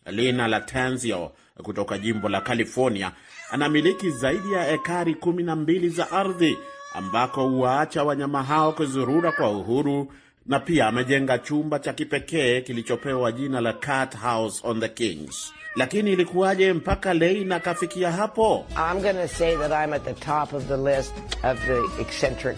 Lina 0.07 0.49
Latanzio 0.49 1.33
kutoka 1.63 1.99
jimbo 1.99 2.29
la 2.29 2.41
California 2.41 3.13
anamiliki 3.51 4.11
zaidi 4.11 4.53
ya 4.53 4.71
ekari 4.71 5.13
12 5.15 5.89
za 5.89 6.11
ardhi 6.11 6.59
ambako 6.95 7.49
huwaacha 7.49 8.05
wanyama 8.05 8.43
hao 8.43 8.73
kuzurura 8.73 9.33
kwa 9.33 9.51
uhuru 9.51 10.13
na 10.49 10.61
pia 10.61 10.87
amejenga 10.87 11.39
chumba 11.39 11.79
cha 11.79 11.93
kipekee 11.93 12.61
kilichopewa 12.61 13.33
jina 13.33 13.61
la 13.61 13.73
Cat 13.73 14.17
House 14.17 14.61
on 14.65 14.81
the 14.81 14.89
Kings. 14.89 15.53
Lakini 15.77 16.13
ilikuwaje 16.13 16.73
mpaka 16.73 17.15
Leina 17.15 17.57
akafikia 17.57 18.13
hapo? 18.13 18.67
I'm 18.71 19.03
gonna 19.03 19.29
say 19.29 19.57
that 19.57 19.71
I'm 19.85 19.93
at 19.93 20.05
the 20.05 20.15
top 20.15 20.53
of 20.53 20.65
the 20.69 20.77
list 20.77 21.13
of 21.45 21.59
the 21.67 22.03
eccentric 22.03 22.57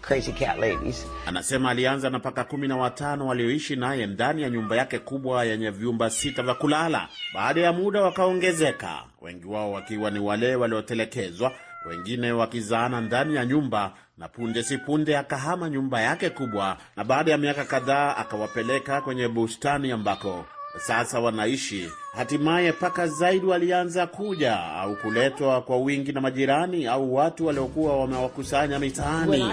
crazy 0.00 0.32
cat 0.32 0.58
ladies. 0.58 1.06
Anasema 1.26 1.70
alianza 1.70 2.10
na 2.10 2.18
paka 2.20 2.44
kumi 2.44 2.68
na 2.68 2.76
watano 2.76 3.26
walioishi 3.26 3.76
naye 3.76 4.06
ndani 4.06 4.42
ya 4.42 4.50
nyumba 4.50 4.76
yake 4.76 4.98
kubwa 4.98 5.44
yenye 5.44 5.70
vyumba 5.70 6.10
sita 6.10 6.42
vya 6.42 6.54
kulala. 6.54 7.08
Baada 7.34 7.60
ya 7.60 7.72
muda 7.72 8.02
wakaongezeka, 8.02 9.02
wengi 9.22 9.46
wao 9.46 9.72
wakiwa 9.72 10.10
ni 10.10 10.18
wale 10.18 10.54
waliotelekezwa, 10.56 11.52
wengine 11.88 12.32
wakizaana 12.32 13.00
ndani 13.00 13.34
ya 13.34 13.46
nyumba, 13.46 13.92
na 14.18 14.28
punde 14.28 14.62
si 14.62 14.78
punde 14.78 15.16
akahama 15.16 15.70
nyumba 15.70 16.00
yake 16.00 16.30
kubwa, 16.30 16.76
na 16.96 17.04
baada 17.04 17.30
ya 17.30 17.38
miaka 17.38 17.64
kadhaa 17.64 18.16
akawapeleka 18.16 19.00
kwenye 19.00 19.28
bustani 19.28 19.92
ambako 19.92 20.44
sasa 20.86 21.20
wanaishi. 21.20 21.90
Hatimaye 22.14 22.72
paka 22.72 23.06
zaidi 23.06 23.46
walianza 23.46 24.06
kuja 24.06 24.60
au 24.64 24.96
kuletwa 24.96 25.62
kwa 25.62 25.76
wingi 25.76 26.12
na 26.12 26.20
majirani 26.20 26.86
au 26.86 27.14
watu 27.14 27.46
waliokuwa 27.46 28.00
wamewakusanya 28.00 28.78
mitaani. 28.78 29.42
Um. 29.42 29.50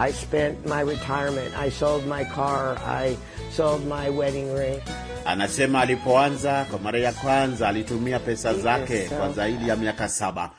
I 0.00 0.10
spent 0.10 0.66
my 0.66 0.80
retirement, 0.82 1.54
I 1.56 1.68
sold 1.70 2.06
my 2.06 2.24
car, 2.24 2.76
I 2.78 3.16
sold 3.52 3.86
my 3.86 4.10
wedding 4.10 4.52
ring. 4.52 4.80
Anasema 5.26 5.80
alipoanza 5.80 6.64
kwa 6.64 6.78
mara 6.78 6.98
ya 6.98 7.12
kwanza 7.12 7.68
alitumia 7.68 8.18
pesa 8.18 8.54
zake 8.54 9.08
kwa 9.08 9.32
zaidi 9.32 9.68
ya 9.68 9.76
miaka 9.76 10.08
saba. 10.08 10.50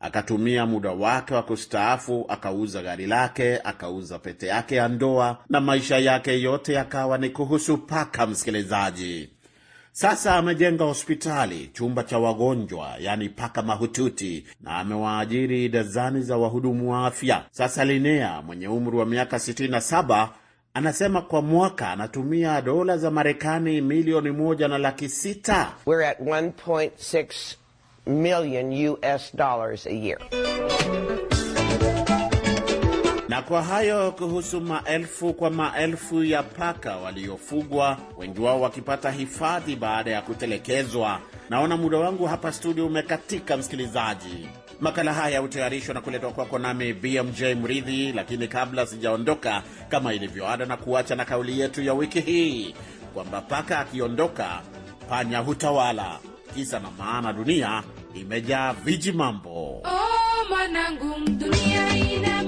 Akatumia 0.00 0.66
muda 0.66 0.90
wake 0.90 1.34
wa 1.34 1.42
kustaafu, 1.42 2.24
akauza 2.28 2.82
gari 2.82 3.06
lake, 3.06 3.58
akauza 3.64 4.18
pete 4.18 4.46
yake 4.46 4.74
ya 4.76 4.88
ndoa, 4.88 5.38
na 5.48 5.60
maisha 5.60 5.98
yake 5.98 6.40
yote 6.40 6.72
yakawa 6.72 7.18
ni 7.18 7.30
kuhusu 7.30 7.78
paka. 7.78 8.26
Msikilizaji, 8.26 9.30
sasa 9.92 10.34
amejenga 10.36 10.84
hospitali, 10.84 11.70
chumba 11.72 12.02
cha 12.02 12.18
wagonjwa, 12.18 12.94
yaani 13.00 13.28
paka 13.28 13.62
mahututi, 13.62 14.46
na 14.60 14.76
amewaajiri 14.78 15.68
dazani 15.68 16.22
za 16.22 16.36
wahudumu 16.36 16.92
wa 16.92 17.06
afya. 17.06 17.44
Sasa 17.50 17.84
Linea 17.84 18.42
mwenye 18.42 18.68
umri 18.68 18.96
wa 18.96 19.06
miaka 19.06 19.36
67 19.36 20.28
anasema 20.74 21.22
kwa 21.22 21.42
mwaka 21.42 21.90
anatumia 21.90 22.60
dola 22.62 22.96
za 22.98 23.10
Marekani 23.10 23.80
milioni 23.80 24.30
moja 24.30 24.68
na 24.68 24.78
laki 24.78 25.08
sita. 25.08 25.72
We're 25.86 26.08
at 26.08 26.20
1.6 26.20 27.56
million 28.06 28.88
US 28.88 29.36
dollars 29.36 29.86
a 29.86 29.90
year. 29.92 30.18
Na 33.28 33.42
kwa 33.42 33.62
hayo 33.62 34.12
kuhusu 34.12 34.60
maelfu 34.60 35.34
kwa 35.34 35.50
maelfu 35.50 36.24
ya 36.24 36.42
paka 36.42 36.96
waliofugwa, 36.96 37.96
wengi 38.18 38.40
wao 38.40 38.60
wakipata 38.60 39.10
hifadhi 39.10 39.76
baada 39.76 40.10
ya 40.10 40.22
kutelekezwa. 40.22 41.20
Naona 41.50 41.76
muda 41.76 41.98
wangu 41.98 42.26
hapa 42.26 42.52
studio 42.52 42.86
umekatika, 42.86 43.56
msikilizaji. 43.56 44.48
Makala 44.80 45.12
haya 45.14 45.40
hutayarishwa 45.40 45.94
na 45.94 46.00
kuletwa 46.00 46.32
kwako 46.32 46.58
nami 46.58 46.92
BMJ 46.92 47.42
Mridhi, 47.42 48.12
lakini 48.12 48.48
kabla 48.48 48.86
sijaondoka, 48.86 49.62
kama 49.88 50.14
ilivyo 50.14 50.48
ada, 50.48 50.66
na 50.66 50.76
kuacha 50.76 51.16
na 51.16 51.24
kauli 51.24 51.60
yetu 51.60 51.82
ya 51.82 51.94
wiki 51.94 52.20
hii 52.20 52.74
kwamba 53.14 53.40
paka 53.40 53.78
akiondoka, 53.78 54.60
panya 55.08 55.38
hutawala. 55.38 56.18
Kisa 56.54 56.78
na 56.80 56.90
maana, 56.98 57.32
dunia 57.32 57.82
imejaa 58.14 58.72
viji 58.72 59.12
mambo. 59.12 59.50
Oh, 59.84 60.48
mwanangu, 60.48 61.14
dunia 61.26 61.96
ina 61.96 62.39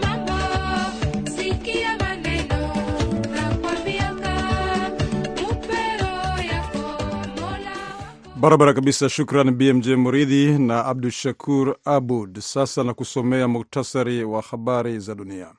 Barabara 8.43 8.75
kabisa. 8.75 9.09
Shukran 9.09 9.51
BMJ 9.51 9.89
Muridhi 9.89 10.59
na 10.59 10.85
Abdu 10.87 11.11
Shakur 11.11 11.77
Abud. 11.85 12.41
Sasa 12.41 12.85
na 12.85 12.95
kusomea 12.95 13.49
muktasari 13.49 14.25
wa 14.25 14.43
habari 14.43 14.99
za 14.99 15.15
dunia. 15.15 15.53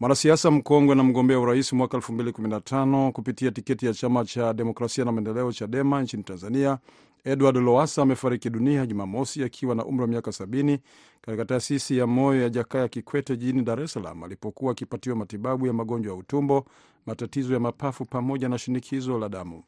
Mwanasiasa 0.00 0.50
mkongwe 0.50 0.94
na 0.94 1.02
mgombea 1.02 1.38
urais 1.38 1.72
mwaka 1.72 1.96
2015 1.98 3.10
kupitia 3.12 3.50
tiketi 3.50 3.86
ya 3.86 3.94
chama 3.94 4.24
cha 4.24 4.52
demokrasia 4.54 5.04
na 5.04 5.12
maendeleo 5.12 5.52
CHADEMA 5.52 6.02
nchini 6.02 6.22
Tanzania, 6.22 6.78
Edward 7.24 7.56
Lowasa 7.56 8.02
amefariki 8.02 8.50
dunia 8.50 8.86
Jumamosi 8.86 9.44
akiwa 9.44 9.74
na 9.74 9.84
umri 9.84 10.02
wa 10.02 10.08
miaka 10.08 10.30
70 10.30 10.78
katika 11.20 11.44
taasisi 11.44 11.98
ya 11.98 12.06
moyo 12.06 12.42
ya 12.42 12.48
Jakaya 12.48 12.88
Kikwete 12.88 13.36
jijini 13.36 13.62
Dar 13.62 13.80
es 13.80 13.92
Salaam 13.92 14.24
alipokuwa 14.24 14.72
akipatiwa 14.72 15.16
matibabu 15.16 15.66
ya 15.66 15.72
magonjwa 15.72 16.12
ya 16.12 16.18
utumbo, 16.18 16.66
matatizo 17.06 17.54
ya 17.54 17.60
mapafu 17.60 18.04
pamoja 18.04 18.48
na 18.48 18.58
shinikizo 18.58 19.18
la 19.18 19.28
damu. 19.28 19.62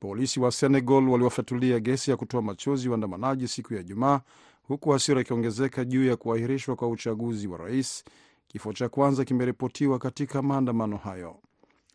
Polisi 0.00 0.40
wa 0.40 0.52
Senegal 0.52 1.08
waliwafyatulia 1.08 1.80
gesi 1.80 2.10
ya 2.10 2.16
kutoa 2.16 2.42
machozi 2.42 2.88
waandamanaji 2.88 3.48
siku 3.48 3.74
ya 3.74 3.80
Ijumaa, 3.80 4.20
huku 4.68 4.90
hasira 4.90 5.20
ikiongezeka 5.20 5.84
juu 5.84 6.04
ya 6.06 6.16
kuahirishwa 6.16 6.76
kwa 6.76 6.88
uchaguzi 6.88 7.48
wa 7.48 7.58
rais. 7.58 8.04
Kifo 8.48 8.72
cha 8.72 8.88
kwanza 8.88 9.24
kimeripotiwa 9.24 9.98
katika 9.98 10.42
maandamano 10.42 10.96
hayo. 10.96 11.36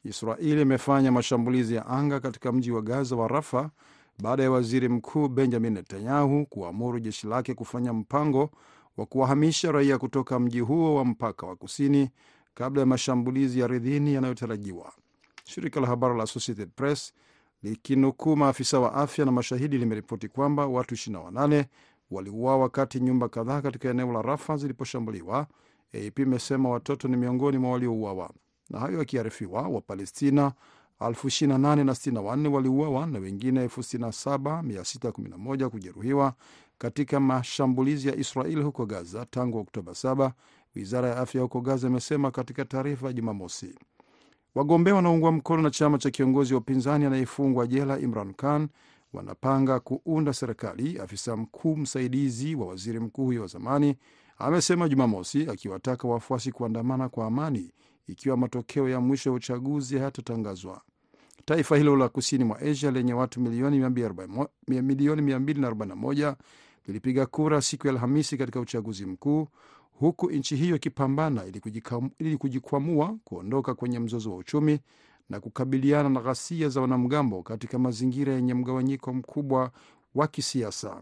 Israeli 0.04 0.62
imefanya 0.62 1.12
mashambulizi 1.12 1.76
ya 1.76 1.86
anga 1.88 2.20
katika 2.20 2.52
mji 2.52 2.72
wa 2.72 2.82
Gaza 2.82 3.16
wa 3.16 3.28
Rafa 3.28 3.70
baada 4.22 4.44
ya 4.44 4.52
waziri 4.52 4.90
mkuu 4.90 5.28
Benjamin 5.28 5.74
Netanyahu 5.74 6.46
kuamuru 6.46 7.00
jeshi 7.00 7.28
lake 7.28 7.54
kufanya 7.54 7.94
mpango 7.94 8.50
wa 8.98 9.06
kuwahamisha 9.06 9.72
raia 9.72 9.98
kutoka 9.98 10.40
mji 10.40 10.60
huo 10.60 10.96
wa 10.96 11.06
mpaka 11.06 11.48
wa 11.48 11.56
kusini 11.56 12.10
kabla 12.54 12.80
ya 12.82 12.86
mashambulizi 12.86 13.60
ya 13.60 13.66
ardhini 13.66 14.14
yanayotarajiwa. 14.14 14.92
Shirika 15.44 15.80
la 15.80 15.88
habari 15.88 16.18
la 16.18 16.24
Associated 16.24 16.70
Press 16.76 17.14
likinukuu 17.66 18.36
maafisa 18.36 18.80
wa 18.80 18.94
afya 18.94 19.26
na 19.26 19.32
mashahidi 19.32 19.78
limeripoti 19.78 20.28
kwamba 20.28 20.68
watu 20.68 20.96
28 20.96 21.66
waliuawa 22.12 22.58
wakati 22.58 23.00
nyumba 23.00 23.30
kadhaa 23.30 23.62
katika 23.62 23.90
eneo 23.90 24.14
la 24.14 24.22
Rafa 24.22 24.58
ziliposhambuliwa. 24.58 25.48
AP 26.08 26.20
imesema 26.20 26.70
watoto 26.70 27.08
ni 27.08 27.18
miongoni 27.18 27.58
mwa 27.58 27.72
waliouawa. 27.72 28.30
Na 28.70 28.80
hayo 28.80 29.00
yakiarifiwa, 29.00 29.62
Wapalestina 29.62 30.52
2864 31.00 32.48
waliuawa 32.48 33.06
na 33.08 33.20
wengine 33.20 33.66
67611 33.68 35.68
kujeruhiwa 35.70 36.34
katika 36.78 37.20
mashambulizi 37.20 38.08
ya 38.08 38.16
Israel 38.16 38.64
huko 38.64 38.86
Gaza 38.86 39.26
tangu 39.26 39.58
Oktoba 39.58 39.92
7, 39.92 40.32
wizara 40.76 41.10
ya 41.10 41.18
afya 41.18 41.42
huko 41.42 41.62
Gaza 41.62 41.88
imesema 41.88 42.32
katika 42.32 42.66
taarifa 42.66 43.08
ya 43.08 43.14
Jumamosi. 43.14 43.76
Wagombea 44.56 44.96
wanaoungwa 44.96 45.32
mkono 45.32 45.62
na 45.62 45.70
chama 45.72 45.98
cha 45.98 46.12
kiongozi 46.12 46.54
wa 46.54 46.60
upinzani 46.60 47.06
anayefungwa 47.06 47.68
jela 47.68 48.00
Imran 48.00 48.34
Khan 48.34 48.68
wanapanga 49.14 49.80
kuunda 49.80 50.34
serikali. 50.34 51.00
Afisa 51.00 51.36
mkuu 51.38 51.76
msaidizi 51.78 52.56
wa 52.56 52.68
waziri 52.68 53.00
mkuu 53.00 53.26
huyo 53.26 53.42
wa 53.42 53.48
zamani 53.48 53.96
amesema 54.38 54.90
Jumamosi, 54.90 55.50
akiwataka 55.50 56.08
wafuasi 56.08 56.52
kuandamana 56.52 57.10
kwa 57.10 57.26
amani 57.28 57.72
ikiwa 58.08 58.38
matokeo 58.38 58.90
ya 58.90 59.00
mwisho 59.00 59.30
ya 59.30 59.36
uchaguzi 59.36 59.98
hayatatangazwa. 59.98 60.82
Taifa 61.46 61.78
hilo 61.78 61.96
la 61.96 62.10
kusini 62.10 62.44
mwa 62.44 62.60
Asia 62.60 62.92
lenye 62.92 63.14
watu 63.14 63.42
milioni 63.42 63.80
241 63.80 66.36
lilipiga 66.88 67.26
kura 67.26 67.62
siku 67.62 67.88
ya 67.88 67.94
Alhamisi 67.94 68.38
katika 68.38 68.60
uchaguzi 68.60 69.06
mkuu 69.06 69.48
huku 70.00 70.32
nchi 70.32 70.56
hiyo 70.56 70.76
ikipambana 70.76 71.44
ili 72.20 72.38
kujikwamua 72.38 73.18
kuondoka 73.24 73.76
kwenye 73.76 74.00
mzozo 74.00 74.32
wa 74.32 74.38
uchumi 74.38 74.80
na 75.30 75.40
kukabiliana 75.40 76.10
na 76.10 76.22
ghasia 76.22 76.70
za 76.70 76.82
wanamgambo 76.82 77.44
katika 77.44 77.80
mazingira 77.80 78.34
yenye 78.34 78.54
mgawanyiko 78.54 79.14
mkubwa 79.14 79.72
wa 80.16 80.28
kisiasa. 80.28 81.02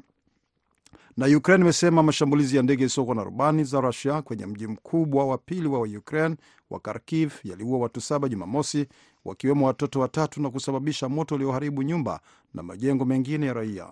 Na 1.18 1.38
Ukraine 1.38 1.64
imesema 1.64 2.04
mashambulizi 2.04 2.56
ya 2.58 2.64
ndege 2.64 2.86
zisizokuwa 2.86 3.16
na 3.16 3.24
rubani 3.24 3.64
za 3.64 3.82
Rusia 3.82 4.22
kwenye 4.22 4.46
mji 4.46 4.68
mkubwa 4.68 5.26
wa 5.26 5.38
pili 5.38 5.68
wa 5.68 5.80
Ukraine 5.82 6.36
wa 6.70 6.80
Kharkiv 6.80 7.34
yaliua 7.44 7.78
watu 7.78 8.02
saba 8.02 8.30
Jumamosi, 8.30 8.88
wakiwemo 9.26 9.66
watoto 9.68 10.00
watatu 10.00 10.42
na 10.42 10.50
kusababisha 10.50 11.10
moto 11.10 11.36
ulioharibu 11.36 11.84
nyumba 11.84 12.20
na 12.54 12.64
majengo 12.64 13.06
mengine 13.06 13.46
ya 13.46 13.54
raia. 13.54 13.92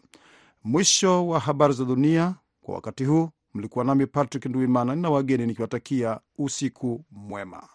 Mwisho 0.63 1.27
wa 1.27 1.39
habari 1.39 1.73
za 1.73 1.85
dunia 1.85 2.35
kwa 2.61 2.75
wakati 2.75 3.05
huu. 3.05 3.29
Mlikuwa 3.53 3.85
nami 3.85 4.07
Patrick 4.07 4.45
Nduimana 4.45 4.95
na 4.95 5.09
wageni 5.09 5.45
nikiwatakia 5.45 6.19
usiku 6.37 7.05
mwema. 7.11 7.67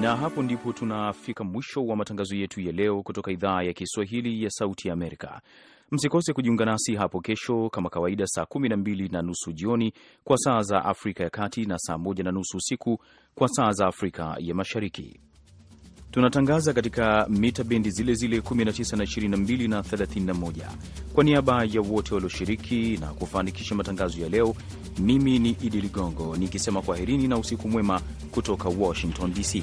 Na 0.00 0.16
hapo 0.16 0.42
ndipo 0.42 0.72
tunafika 0.72 1.44
mwisho 1.44 1.86
wa 1.86 1.96
matangazo 1.96 2.36
yetu 2.36 2.60
ya 2.60 2.72
leo 2.72 3.02
kutoka 3.02 3.30
idhaa 3.32 3.62
ya 3.62 3.72
Kiswahili 3.72 4.42
ya 4.44 4.50
Sauti 4.50 4.88
ya 4.88 4.94
Amerika. 4.94 5.40
Msikose 5.90 6.32
kujiunga 6.32 6.64
nasi 6.64 6.94
hapo 6.94 7.20
kesho 7.20 7.70
kama 7.70 7.90
kawaida, 7.90 8.26
saa 8.26 8.46
kumi 8.46 8.68
na 8.68 9.22
nusu 9.22 9.52
jioni 9.52 9.92
kwa 10.24 10.36
saa 10.38 10.60
za 10.62 10.84
Afrika 10.84 11.24
ya 11.24 11.30
Kati 11.30 11.66
na 11.66 11.78
saa 11.78 11.98
moja 11.98 12.24
na 12.24 12.32
nusu 12.32 12.56
usiku 12.56 12.98
kwa 13.34 13.48
saa 13.48 13.70
za 13.70 13.86
Afrika 13.86 14.36
ya 14.38 14.54
Mashariki. 14.54 15.20
Tunatangaza 16.10 16.72
katika 16.72 17.26
mita 17.28 17.64
bendi 17.64 17.90
zile 17.90 18.14
zile 18.14 18.38
19 18.40 18.96
na 18.96 19.04
22 19.04 19.68
na 19.68 19.80
31. 19.80 20.52
Kwa 21.14 21.24
niaba 21.24 21.64
ya 21.64 21.80
wote 21.80 22.14
walioshiriki 22.14 22.98
na 23.00 23.06
kufanikisha 23.06 23.74
matangazo 23.74 24.20
ya 24.20 24.28
leo, 24.28 24.54
mimi 24.98 25.38
ni 25.38 25.50
Idi 25.50 25.80
Ligongo 25.80 26.36
nikisema 26.36 26.82
kwaherini 26.82 27.28
na 27.28 27.38
usiku 27.38 27.68
mwema 27.68 28.00
kutoka 28.30 28.68
Washington 28.68 29.34
DC. 29.34 29.62